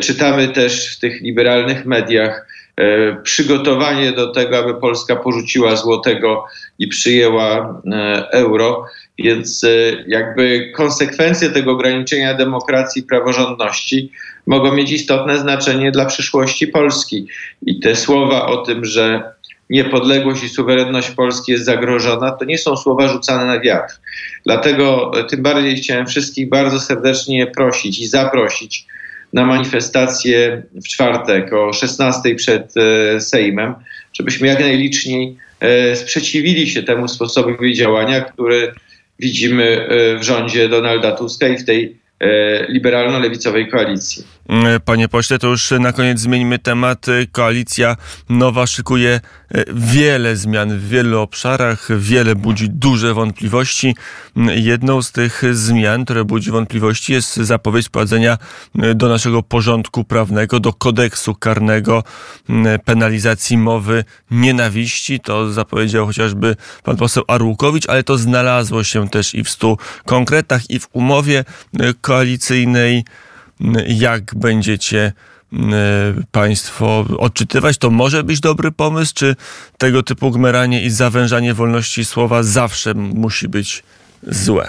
Czytamy 0.00 0.48
też 0.48 0.96
w 0.96 1.00
tych 1.00 1.20
liberalnych 1.20 1.86
mediach, 1.86 2.46
E, 2.46 2.53
przygotowanie 3.22 4.12
do 4.12 4.32
tego, 4.32 4.58
aby 4.58 4.74
Polska 4.74 5.16
porzuciła 5.16 5.76
złotego 5.76 6.44
i 6.78 6.88
przyjęła 6.88 7.80
e, 7.92 8.28
euro. 8.30 8.86
Więc 9.18 9.64
e, 9.64 9.68
jakby 10.06 10.72
konsekwencje 10.76 11.50
tego 11.50 11.72
ograniczenia 11.72 12.34
demokracji 12.34 13.02
i 13.02 13.06
praworządności 13.06 14.12
mogą 14.46 14.74
mieć 14.74 14.92
istotne 14.92 15.38
znaczenie 15.38 15.92
dla 15.92 16.06
przyszłości 16.06 16.66
Polski. 16.66 17.26
I 17.66 17.80
te 17.80 17.96
słowa 17.96 18.46
o 18.46 18.56
tym, 18.56 18.84
że 18.84 19.32
niepodległość 19.70 20.42
i 20.44 20.48
suwerenność 20.48 21.10
Polski 21.10 21.52
jest 21.52 21.64
zagrożona, 21.64 22.30
to 22.30 22.44
nie 22.44 22.58
są 22.58 22.76
słowa 22.76 23.08
rzucane 23.08 23.44
na 23.46 23.60
wiatr. 23.60 23.94
Dlatego 24.46 25.12
tym 25.30 25.42
bardziej 25.42 25.76
chciałem 25.76 26.06
wszystkich 26.06 26.48
bardzo 26.48 26.80
serdecznie 26.80 27.46
prosić 27.46 27.98
i 27.98 28.06
zaprosić 28.06 28.86
na 29.34 29.46
manifestację 29.46 30.62
w 30.84 30.88
czwartek 30.88 31.52
o 31.52 31.72
16 31.72 32.34
przed 32.34 32.74
e, 32.76 33.20
Sejmem, 33.20 33.74
żebyśmy 34.12 34.46
jak 34.46 34.60
najliczniej 34.60 35.36
e, 35.60 35.96
sprzeciwili 35.96 36.70
się 36.70 36.82
temu 36.82 37.08
sposobowi 37.08 37.74
działania, 37.74 38.20
który 38.20 38.72
widzimy 39.18 39.64
e, 39.64 40.18
w 40.18 40.22
rządzie 40.22 40.68
Donalda 40.68 41.12
Tuska 41.12 41.48
i 41.48 41.58
w 41.58 41.64
tej 41.64 42.04
liberalno-lewicowej 42.68 43.70
koalicji. 43.70 44.24
Mm, 44.48 44.80
panie 44.80 45.08
pośle, 45.08 45.38
to 45.38 45.48
już 45.48 45.70
na 45.80 45.92
koniec 45.92 46.20
zmieńmy 46.20 46.58
temat. 46.58 47.06
Koalicja 47.32 47.96
nowa 48.28 48.66
szykuje 48.66 49.20
e, 49.54 49.64
wiele 49.74 50.36
zmian 50.36 50.78
w 50.78 50.88
wielu 50.88 51.20
obszarach, 51.20 51.88
wiele 51.98 52.36
budzi 52.36 52.70
duże 52.70 53.14
wątpliwości. 53.14 53.96
Jedną 54.54 55.02
z 55.02 55.12
tych 55.12 55.42
zmian, 55.52 56.04
które 56.04 56.24
budzi 56.24 56.50
wątpliwości, 56.50 57.12
jest 57.12 57.36
zapowiedź 57.36 57.86
wprowadzenia 57.86 58.38
e, 58.78 58.94
do 58.94 59.08
naszego 59.08 59.42
porządku 59.42 60.04
prawnego, 60.04 60.60
do 60.60 60.72
kodeksu 60.72 61.34
karnego 61.34 62.04
penalizacji 62.84 63.58
mowy 63.58 64.04
nienawiści. 64.30 65.20
To 65.20 65.52
zapowiedział 65.52 66.06
chociażby 66.06 66.56
pan 66.82 66.96
poseł 66.96 67.24
Arłukowicz, 67.28 67.88
ale 67.88 68.02
to 68.02 68.18
znalazło 68.18 68.84
się 68.84 69.08
też 69.08 69.34
i 69.34 69.44
w 69.44 69.50
stu 69.50 69.78
konkretach, 70.04 70.70
i 70.70 70.80
w 70.80 70.88
umowie 70.92 71.44
e, 71.80 71.94
koalicyjnej 72.00 73.04
jak 73.86 74.34
będziecie 74.34 75.12
Państwo 76.32 77.04
odczytywać, 77.18 77.78
to 77.78 77.90
może 77.90 78.22
być 78.22 78.40
dobry 78.40 78.72
pomysł, 78.72 79.12
czy 79.14 79.36
tego 79.78 80.02
typu 80.02 80.30
gmeranie 80.30 80.82
i 80.82 80.90
zawężanie 80.90 81.54
wolności 81.54 82.04
słowa 82.04 82.42
zawsze 82.42 82.94
musi 82.94 83.48
być 83.48 83.82
złe? 84.22 84.68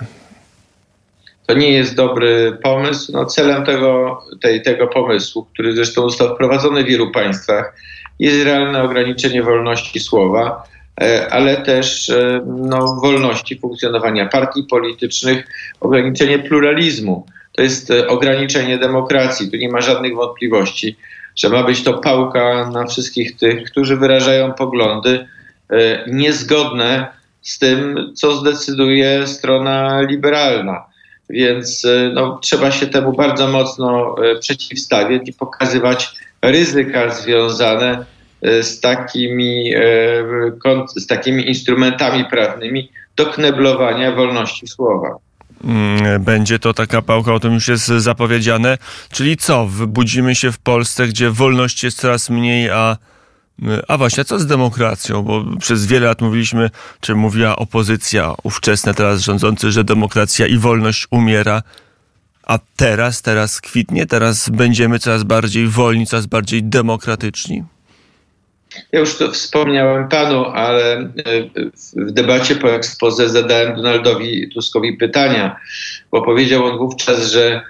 To 1.48 1.54
nie 1.54 1.72
jest 1.72 1.96
dobry 1.96 2.58
pomysł. 2.64 3.12
No, 3.12 3.26
celem 3.26 3.66
tego, 3.66 4.22
tej, 4.42 4.62
tego 4.62 4.88
pomysłu, 4.88 5.48
który 5.54 5.76
zresztą 5.76 6.02
został 6.02 6.36
wprowadzony 6.36 6.84
w 6.84 6.88
wielu 6.88 7.12
państwach, 7.12 7.76
jest 8.20 8.46
realne 8.46 8.84
ograniczenie 8.84 9.44
wolności 9.44 10.00
słowa, 10.00 10.64
e, 11.02 11.28
ale 11.34 11.58
też 11.58 12.10
e, 12.10 12.42
no, 12.46 12.96
wolności 13.02 13.60
funkcjonowania 13.60 14.26
partii 14.26 14.64
politycznych, 14.64 15.48
ograniczenie 15.80 16.40
pluralizmu 16.40 17.26
to 17.56 17.62
jest 17.62 17.92
e, 17.92 18.08
ograniczenie 18.08 18.78
demokracji. 18.78 19.52
Tu 19.52 19.58
nie 19.58 19.70
ma 19.70 19.82
żadnych 19.82 20.16
wątpliwości, 20.16 20.96
że 21.36 21.50
ma 21.50 21.64
być 21.64 21.84
to 21.84 21.94
pałka 21.94 22.70
na 22.70 22.86
wszystkich 22.86 23.38
tych, 23.38 23.64
którzy 23.64 23.98
wyrażają 23.98 24.54
poglądy 24.54 25.28
e, 25.70 26.04
niezgodne 26.08 27.08
z 27.42 27.60
tym, 27.60 28.12
co 28.16 28.36
zdecyduje 28.36 29.28
strona 29.28 30.02
liberalna. 30.02 30.84
Więc 31.30 31.86
e, 31.86 32.12
no, 32.14 32.40
trzeba 32.42 32.72
się 32.72 32.88
temu 32.88 33.14
bardzo 33.14 33.48
mocno 33.48 34.16
przeciwstawiać 34.40 35.22
i 35.30 35.34
pokazywać 35.34 36.10
ryzyka 36.42 37.10
związane 37.10 38.06
z 38.42 38.80
takimi, 38.80 39.74
z 40.96 41.08
takimi 41.08 41.48
instrumentami 41.48 42.26
prawnymi 42.26 42.92
do 43.16 43.26
kneblowania 43.26 44.12
wolności 44.12 44.68
słowa. 44.68 45.18
Mm, 45.64 46.24
będzie 46.24 46.60
to 46.60 46.74
taka 46.74 47.02
pałka, 47.02 47.34
o 47.34 47.40
tym 47.40 47.54
już 47.54 47.68
jest 47.68 47.86
zapowiedziane. 47.86 48.78
Czyli 49.12 49.38
co? 49.38 49.70
Budzimy 49.88 50.36
się 50.36 50.52
w 50.52 50.58
Polsce, 50.58 51.08
gdzie 51.08 51.32
wolności 51.32 51.88
jest 51.88 52.00
coraz 52.00 52.30
mniej, 52.30 52.70
a 52.70 52.98
a 53.88 53.98
właśnie, 53.98 54.26
co 54.26 54.40
z 54.40 54.46
demokracją? 54.46 55.24
Bo 55.24 55.46
przez 55.60 55.86
wiele 55.86 56.08
lat 56.08 56.22
mówiliśmy, 56.22 56.70
czy 57.00 57.16
mówiła 57.16 57.56
opozycja 57.56 58.34
ówczesna, 58.44 58.94
teraz 58.94 59.22
rządzący, 59.22 59.72
że 59.72 59.84
demokracja 59.84 60.48
i 60.48 60.58
wolność 60.58 61.08
umiera. 61.12 61.64
A 62.44 62.60
teraz, 62.76 63.22
teraz 63.22 63.62
kwitnie, 63.62 64.06
teraz 64.06 64.50
będziemy 64.50 65.00
coraz 65.00 65.24
bardziej 65.24 65.68
wolni, 65.68 66.08
coraz 66.08 66.26
bardziej 66.26 66.64
demokratyczni. 66.64 67.64
Ja 68.92 69.00
już 69.00 69.18
to 69.18 69.32
wspomniałem 69.32 70.10
panu, 70.10 70.46
ale 70.46 70.96
e, 70.96 71.10
w 71.96 72.12
debacie 72.12 72.56
po 72.56 72.72
ekspoze 72.72 73.30
zadałem 73.30 73.76
Donaldowi 73.76 74.50
Tuskowi 74.54 74.98
pytania, 74.98 75.60
bo 76.12 76.22
powiedział 76.22 76.66
on 76.66 76.78
wówczas, 76.78 77.32
że 77.32 77.62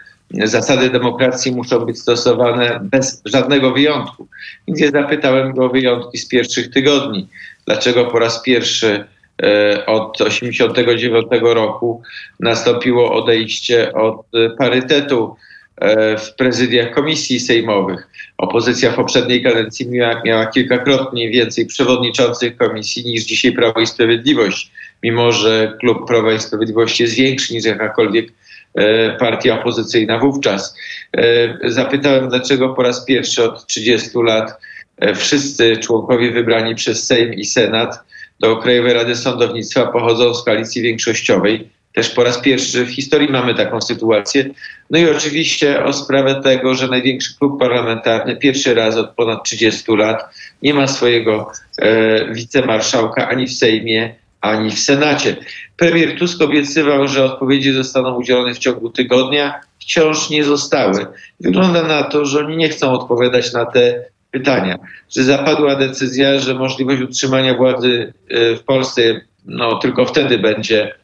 zasady 0.44 0.90
demokracji 0.90 1.52
muszą 1.52 1.80
być 1.80 2.00
stosowane 2.00 2.80
bez 2.84 3.22
żadnego 3.26 3.72
wyjątku. 3.72 4.28
Więc 4.68 4.80
ja 4.80 4.92
zapytałem 4.92 5.54
go 5.54 5.66
o 5.66 5.70
wyjątki 5.70 6.18
z 6.18 6.28
pierwszych 6.28 6.70
tygodni. 6.70 7.28
Dlaczego 7.66 8.06
po 8.06 8.20
raz 8.20 8.44
pierwszy 8.44 9.06
e, 9.44 9.86
od 9.86 10.18
1989 10.18 11.28
roku 11.42 12.02
nastąpiło 12.40 13.24
odejście 13.24 13.94
od 13.94 14.26
parytetu 14.58 15.36
E, 15.78 16.18
w 16.18 16.36
prezydiach 16.36 16.92
komisji 16.92 17.40
sejmowych. 17.40 18.08
Opozycja 18.38 18.92
w 18.92 18.96
poprzedniej 18.96 19.44
kadencji 19.44 19.90
miała, 19.90 20.22
miała 20.26 20.46
kilkakrotnie 20.46 21.30
więcej 21.30 21.66
przewodniczących 21.66 22.58
komisji 22.58 23.06
niż 23.06 23.24
dzisiaj 23.24 23.52
Prawo 23.52 23.80
i 23.80 23.88
Sprawiedliwość, 23.88 24.72
mimo 25.04 25.32
że 25.32 25.78
klub 25.80 26.08
Prawa 26.08 26.34
i 26.34 26.40
Sprawiedliwości 26.40 27.04
jest 27.04 27.16
większy 27.16 27.54
niż 27.54 27.66
jakakolwiek 27.66 28.28
e, 28.76 29.18
partia 29.18 29.60
opozycyjna 29.60 30.20
wówczas. 30.20 30.78
E, 31.18 31.72
zapytałem, 31.72 32.30
dlaczego 32.30 32.70
po 32.70 32.84
raz 32.84 33.06
pierwszy 33.06 33.44
od 33.44 33.68
30 33.68 34.10
lat 34.24 34.54
wszyscy 35.16 35.78
członkowie 35.78 36.32
wybrani 36.32 36.76
przez 36.76 37.08
Sejm 37.08 37.34
i 37.34 37.46
Senat 37.46 38.00
do 38.40 38.58
Krajowej 38.58 38.94
Rady 38.94 39.16
Sądownictwa 39.16 39.86
pochodzą 39.86 40.34
z 40.34 40.46
koalicji 40.46 40.82
większościowej 40.82 41.70
Też 41.96 42.10
po 42.10 42.24
raz 42.24 42.38
pierwszy 42.38 42.86
w 42.86 42.90
historii 42.90 43.32
mamy 43.32 43.56
taką 43.56 43.82
sytuację. 43.82 44.50
No 44.90 45.00
i 45.00 45.10
oczywiście 45.10 45.84
o 45.84 45.94
sprawę 45.94 46.42
tego, 46.44 46.76
że 46.76 46.88
największy 46.88 47.38
klub 47.38 47.60
parlamentarny 47.60 48.36
pierwszy 48.36 48.74
raz 48.74 48.98
od 48.98 49.10
ponad 49.10 49.44
30 49.44 49.92
lat 49.92 50.24
nie 50.62 50.74
ma 50.74 50.88
swojego 50.88 51.52
e, 51.78 52.34
wicemarszałka 52.34 53.30
ani 53.30 53.48
w 53.48 53.54
Sejmie, 53.54 54.16
ani 54.42 54.72
w 54.72 54.80
Senacie. 54.80 55.36
Premier 55.78 56.20
Tusk 56.20 56.42
obiecywał, 56.42 57.08
że 57.08 57.24
odpowiedzi 57.24 57.72
zostaną 57.72 58.16
udzielone 58.16 58.54
w 58.54 58.60
ciągu 58.60 58.90
tygodnia. 58.90 59.62
Wciąż 59.80 60.30
nie 60.30 60.44
zostały. 60.44 61.06
Wygląda 61.40 61.84
na 61.84 62.04
to, 62.04 62.26
że 62.26 62.40
oni 62.40 62.58
nie 62.58 62.70
chcą 62.70 62.92
odpowiadać 62.92 63.54
na 63.54 63.66
te 63.66 64.06
pytania. 64.32 64.80
Że 65.16 65.24
zapadła 65.24 65.76
decyzja, 65.76 66.40
że 66.40 66.54
możliwość 66.54 67.02
utrzymania 67.02 67.54
władzy 67.54 68.14
e, 68.30 68.56
w 68.56 68.64
Polsce 68.64 69.22
no, 69.46 69.76
tylko 69.76 70.06
wtedy 70.06 70.38
będzie, 70.38 70.96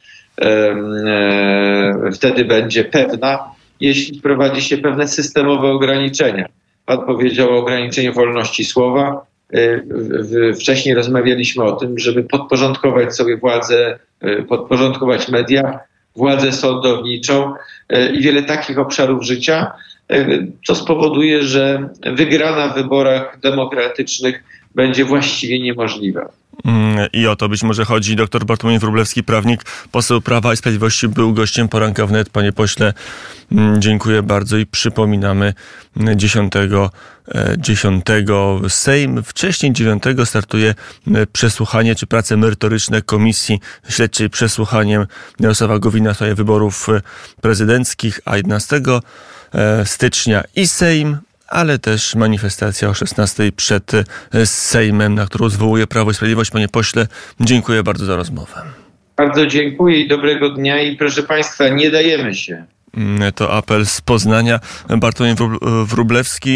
wtedy 2.13 2.45
będzie 2.45 2.83
pewna, 2.83 3.39
jeśli 3.79 4.19
wprowadzi 4.19 4.61
się 4.61 4.77
pewne 4.77 5.07
systemowe 5.07 5.67
ograniczenia. 5.67 6.45
Pan 6.85 7.05
powiedział 7.05 7.49
o 7.49 7.57
ograniczeniu 7.57 8.13
wolności 8.13 8.65
słowa. 8.65 9.25
E, 9.53 10.53
wcześniej 10.53 10.95
rozmawialiśmy 10.95 11.63
o 11.63 11.71
tym, 11.71 11.99
żeby 11.99 12.23
podporządkować 12.23 13.15
sobie 13.15 13.37
władzę, 13.37 13.99
podporządkować 14.47 15.29
media, 15.29 15.79
władzę 16.15 16.51
sądowniczą 16.51 17.53
i 18.13 18.21
wiele 18.21 18.43
takich 18.43 18.79
obszarów 18.79 19.23
życia, 19.23 19.71
co 20.67 20.75
spowoduje, 20.75 21.43
że 21.43 21.89
wygrana 22.13 22.67
w 22.67 22.75
wyborach 22.75 23.39
demokratycznych 23.39 24.43
będzie 24.75 25.05
właściwie 25.05 25.59
niemożliwa. 25.59 26.29
Mm, 26.65 27.07
I 27.13 27.27
o 27.27 27.35
to 27.35 27.49
być 27.49 27.63
może 27.63 27.85
chodzi. 27.85 28.15
Doktor 28.15 28.45
Bartłomiej 28.45 28.79
Wróblewski, 28.79 29.23
prawnik, 29.23 29.63
poseł 29.91 30.21
Prawa 30.21 30.53
i 30.53 30.57
Sprawiedliwości, 30.57 31.07
był 31.07 31.33
gościem 31.33 31.67
poranka 31.67 32.05
wnet. 32.05 32.29
Panie 32.29 32.51
pośle, 32.51 32.93
mm, 33.51 33.81
dziękuję 33.81 34.23
bardzo 34.23 34.57
i 34.57 34.65
przypominamy 34.65 35.53
10, 36.15 36.53
10 37.57 38.05
e, 38.09 38.69
Sejm. 38.69 39.23
Wcześniej 39.23 39.73
9 39.73 40.03
startuje 40.25 40.75
e, 41.15 41.27
przesłuchanie 41.27 41.95
czy 41.95 42.07
prace 42.07 42.37
merytoryczne 42.37 43.01
Komisji 43.01 43.59
Śledczej 43.89 44.29
przesłuchaniem 44.29 45.07
Jarosława 45.39 45.79
Gowina 45.79 46.13
w 46.13 46.15
sprawie 46.15 46.35
wyborów 46.35 46.89
e, 46.89 47.01
prezydenckich, 47.41 48.19
a 48.25 48.37
11 48.37 48.81
stycznia 49.85 50.43
i 50.55 50.67
Sejm, 50.67 51.17
ale 51.51 51.79
też 51.79 52.15
manifestacja 52.15 52.89
o 52.89 52.93
16 52.93 53.51
przed 53.51 53.93
e, 53.93 54.03
Sejmem, 54.45 55.15
na 55.15 55.25
którą 55.25 55.49
zwołuje 55.49 55.87
Prawo 55.87 56.11
i 56.11 56.13
Sprawiedliwość. 56.13 56.51
Panie 56.51 56.67
pośle, 56.67 57.07
dziękuję 57.39 57.83
bardzo 57.83 58.05
za 58.05 58.15
rozmowę. 58.15 58.61
Bardzo 59.17 59.45
dziękuję 59.47 59.99
i 59.99 60.07
dobrego 60.07 60.49
dnia 60.49 60.81
i 60.81 60.95
proszę 60.95 61.23
Państwa, 61.23 61.69
nie 61.69 61.91
dajemy 61.91 62.35
się. 62.35 62.65
Mm, 62.97 63.31
to 63.31 63.53
apel 63.53 63.85
z 63.85 64.01
Poznania. 64.01 64.59
Bartłomiej 64.97 65.35
Wróblewski. 65.85 66.51